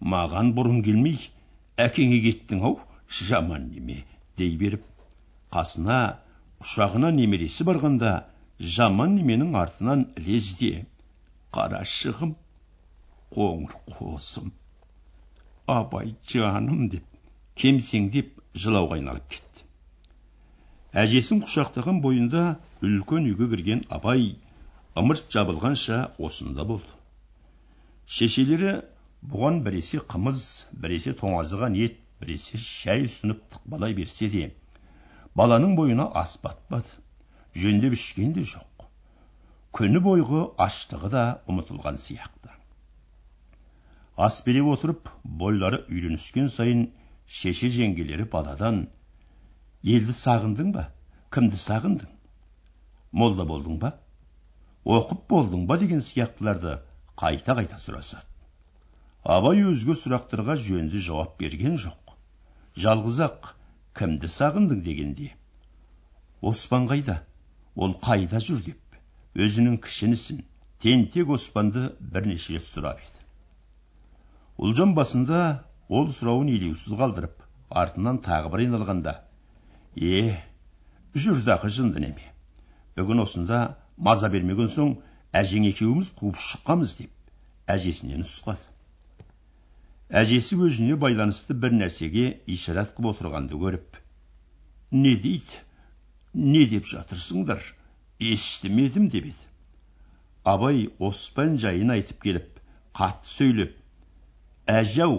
Маған 0.00 0.54
бұрын 0.56 0.80
келмей 0.86 1.18
әкеңе 1.76 2.22
кеттің 2.24 2.64
ау? 2.64 2.78
Жаман 3.08 3.68
неме 3.72 4.02
дей 4.38 4.56
беріп 4.60 4.84
қасына 5.54 5.98
ұшағына 6.64 7.10
немересі 7.16 7.66
барғанда 7.68 8.12
жаман 8.76 9.16
неменің 9.18 9.56
артынан 9.62 10.06
лезде 10.28 10.86
қарашығым 11.56 12.34
қоңыр 13.34 13.76
қосым 13.96 14.50
абай 15.68 16.14
жаным 16.32 16.88
деп 16.92 17.04
кемсеңдеп 17.60 18.30
жылауға 18.64 18.98
айналып 18.98 19.26
кетті. 19.34 19.64
Әжесін 21.02 21.42
құшақтаған 21.44 22.00
бойында 22.04 22.44
үлкен 22.88 23.26
үйге 23.30 23.48
кірген 23.52 23.82
абай 23.96 24.30
ымырт 24.96 25.28
жабылғанша 25.34 25.98
осында 26.28 26.64
болды. 26.70 26.88
Шешелері 28.06 28.78
бұған 29.32 29.60
біресе 29.66 30.00
қымыз 30.12 30.44
біресе 30.72 31.12
тоңазыған 31.20 31.76
ет 31.84 31.98
біресе 32.20 32.58
шай 32.62 33.04
ұсынып 33.08 33.44
тықпалай 33.52 33.94
берсе 33.98 34.28
де 34.32 34.48
баланың 35.38 35.76
бойына 35.78 36.08
ас 36.22 36.36
батпады. 36.42 36.98
Жөндеп 37.58 37.94
ішкен 37.96 38.32
де 38.36 38.44
жоқ. 38.52 38.86
Күні 39.74 40.00
бойғы 40.04 40.42
аштығы 40.64 41.10
да 41.12 41.24
ұмытылған 41.50 41.98
сияқты. 42.02 42.50
Ас 44.26 44.40
бере 44.46 44.62
отырып 44.72 45.10
бойлары 45.42 45.84
үйреніскен 45.86 46.48
сайын 46.54 46.88
шеше 47.38 47.70
жеңгелері 47.74 48.26
баладан 48.32 48.80
елді 49.82 50.16
сағындың 50.20 50.72
ба? 50.74 50.88
Кімді 51.34 51.60
сағындың? 51.64 52.10
Молда 53.12 53.46
болдың 53.46 53.78
ба? 53.84 53.92
Оқып 54.84 55.28
болдың 55.30 55.66
ба? 55.70 55.78
деген 55.78 56.02
сияқтыларды 56.02 56.78
қайта 57.22 57.54
қайта 57.60 57.78
сұрасады. 57.78 58.26
Абай 59.24 59.62
өзге 59.70 59.94
сұрақтарға 60.02 60.56
жөнді 60.66 61.00
жауап 61.04 61.38
берген 61.40 61.76
жоқ. 61.76 62.07
Жалғыз 62.82 63.18
ақ 63.26 63.48
кімді 63.98 64.28
сағындың 64.30 64.82
дегенде? 64.86 65.32
Оспан 66.50 66.86
қайда 66.90 67.16
ол 67.74 67.96
қайда 68.04 68.38
жүр 68.44 68.60
деп? 68.66 68.98
Өзінің 69.34 69.80
кішінісін 69.82 70.44
тентек 70.82 71.32
оспанды 71.34 71.88
бірнеше 71.98 72.54
рет 72.54 72.66
сұрап 72.66 73.02
еді. 73.02 73.24
Ұлжан 74.62 74.94
басында 74.94 75.42
ол 75.88 76.08
сұрауын 76.14 76.52
елеусіз 76.54 76.94
қалдырып 77.00 77.42
артынан 77.82 78.22
тағы 78.22 78.54
бір 78.54 78.64
айналғанда 78.66 79.14
е 79.96 80.22
жүр 81.14 81.42
дағы 81.50 81.70
жынды 81.74 82.02
неме? 82.06 82.32
Бүгін 82.94 83.26
осында 83.26 83.62
маза 83.96 84.30
бермеген 84.30 84.70
соң 84.70 84.96
әжең 85.42 85.66
екеуміз 85.72 86.12
қуып 86.18 86.38
шыққанбыз 86.48 86.98
деп 87.02 87.74
әжесіне 87.74 88.22
нұсқады 88.22 88.77
әжесі 90.08 90.56
өзіне 90.64 90.96
байланысты 90.96 91.54
бір 91.62 91.74
нәрсеге 91.78 92.28
ишарат 92.48 92.94
қылып 92.96 93.10
отырғанды 93.10 93.58
көріп 93.60 93.98
не 94.90 95.12
дейді 95.20 95.58
не 96.52 96.62
деп 96.70 96.86
жатырсыңдар 96.88 97.60
естімедім 98.18 99.10
деп 99.12 99.26
еді. 99.28 99.44
Абай 100.44 100.88
оспан 100.98 101.58
жайын 101.60 101.92
айтып 101.92 102.22
келіп 102.22 102.62
қатты 102.96 103.28
сөйлеп 103.34 103.74
әжау 104.78 105.18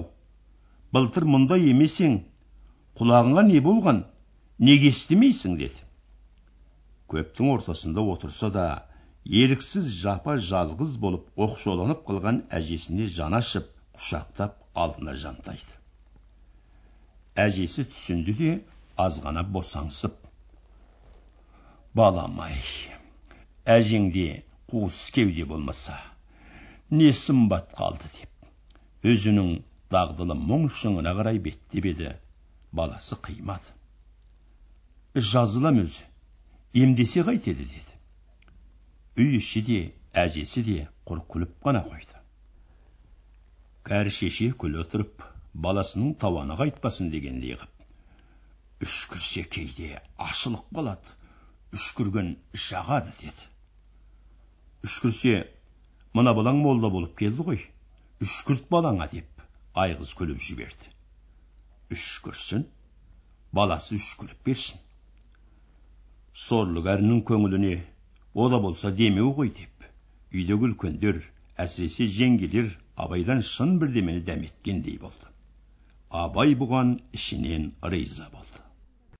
былтыр 0.91 1.27
мұндай 1.35 1.69
емесең 1.69 2.23
құлағыңа 2.97 3.43
не 3.45 3.61
болған 3.61 4.03
неге 4.57 4.89
естімейсің? 4.89 5.57
деді. 5.61 5.85
Көптің 7.13 7.53
ортасында 7.53 8.01
отырса 8.01 8.49
да 8.49 8.65
еріксіз 9.25 9.93
жапа 10.01 10.39
жалғыз 10.49 10.97
болып 10.97 11.29
оқшауланып 11.37 12.01
қалған 12.09 12.41
әжесіне 12.49 13.05
жан 13.05 13.37
ашып 13.37 13.69
құшақтап 13.93 14.57
алдына 14.75 15.15
жантайды. 15.15 15.77
Әжесі 17.39 17.85
түсінді 17.89 18.35
де 18.41 18.51
азғана 18.99 19.45
босаңсып 19.55 20.15
балам 21.95 22.39
ай 22.43 22.57
әжеңде 23.77 24.27
қуыс 24.71 24.99
кеуде 25.15 25.45
болмаса 25.45 25.97
не 26.91 27.11
сымбат 27.13 27.73
қалды? 27.77 28.09
деп 28.19 29.09
өзінің 29.13 29.49
дағдылы 29.93 30.35
мұң 30.37 30.67
шыңына 30.81 31.13
қарай 31.17 31.39
беттеп 31.39 31.85
еді. 31.91 32.13
Баласы 32.71 33.17
қимады. 33.25 33.71
Жазылам 35.15 35.79
өзі 35.83 36.05
емдесе 36.83 37.23
қайтеді 37.25 37.65
деді. 37.65 37.95
Үй 39.17 39.37
іші 39.39 39.63
де 39.65 39.79
әжесі 40.13 40.63
де 40.67 40.77
құр 41.09 41.23
күліп 41.31 41.55
қана 41.65 41.81
қойды. 41.87 42.18
Кәрі 43.89 44.15
шеше 44.19 44.51
күле 44.63 44.85
тұрып 44.93 45.27
баласының 45.67 46.15
тауаны 46.21 46.57
қайтпасын 46.59 47.09
дегендей 47.13 47.57
қып 47.61 47.79
үшкірсе 48.85 49.43
кейде 49.55 49.87
ашылып 50.25 50.67
қалады 50.75 51.15
үшкірген 51.75 52.29
жағады 52.65 53.11
деді. 53.19 53.47
Үшкірсе 54.87 55.33
мына 56.15 56.33
балаң 56.37 56.61
молда 56.63 56.91
болып 56.93 57.17
келді 57.19 57.45
ғой 57.49 57.59
үшкірт 58.25 58.69
балаңа 58.71 59.09
деп 59.11 59.43
айғыз 59.83 60.13
күліп 60.21 60.39
жіберді. 60.45 60.93
Үшкірсін 61.91 62.65
баласы 63.51 63.97
үшкіріп 63.99 64.47
берсін. 64.47 64.79
Сорлы 66.33 66.85
кәрінің 66.85 67.25
көңіліне 67.27 67.75
о 68.33 68.47
да 68.53 68.61
болса 68.63 68.93
демеу 68.95 69.33
ғой 69.41 69.51
деп 69.59 69.89
үйдегі 70.31 70.69
үлкендер 70.71 71.23
әсіресе 71.65 72.07
жеңгелер 72.19 72.71
абайдан 73.05 73.43
шын 73.49 73.77
бірдемені 73.81 74.23
дәметкендей 74.29 74.97
болды. 75.01 75.27
Абай 76.09 76.55
бұған 76.61 76.95
ішінен 77.19 77.71
риза 77.93 78.29
болды. 78.33 78.68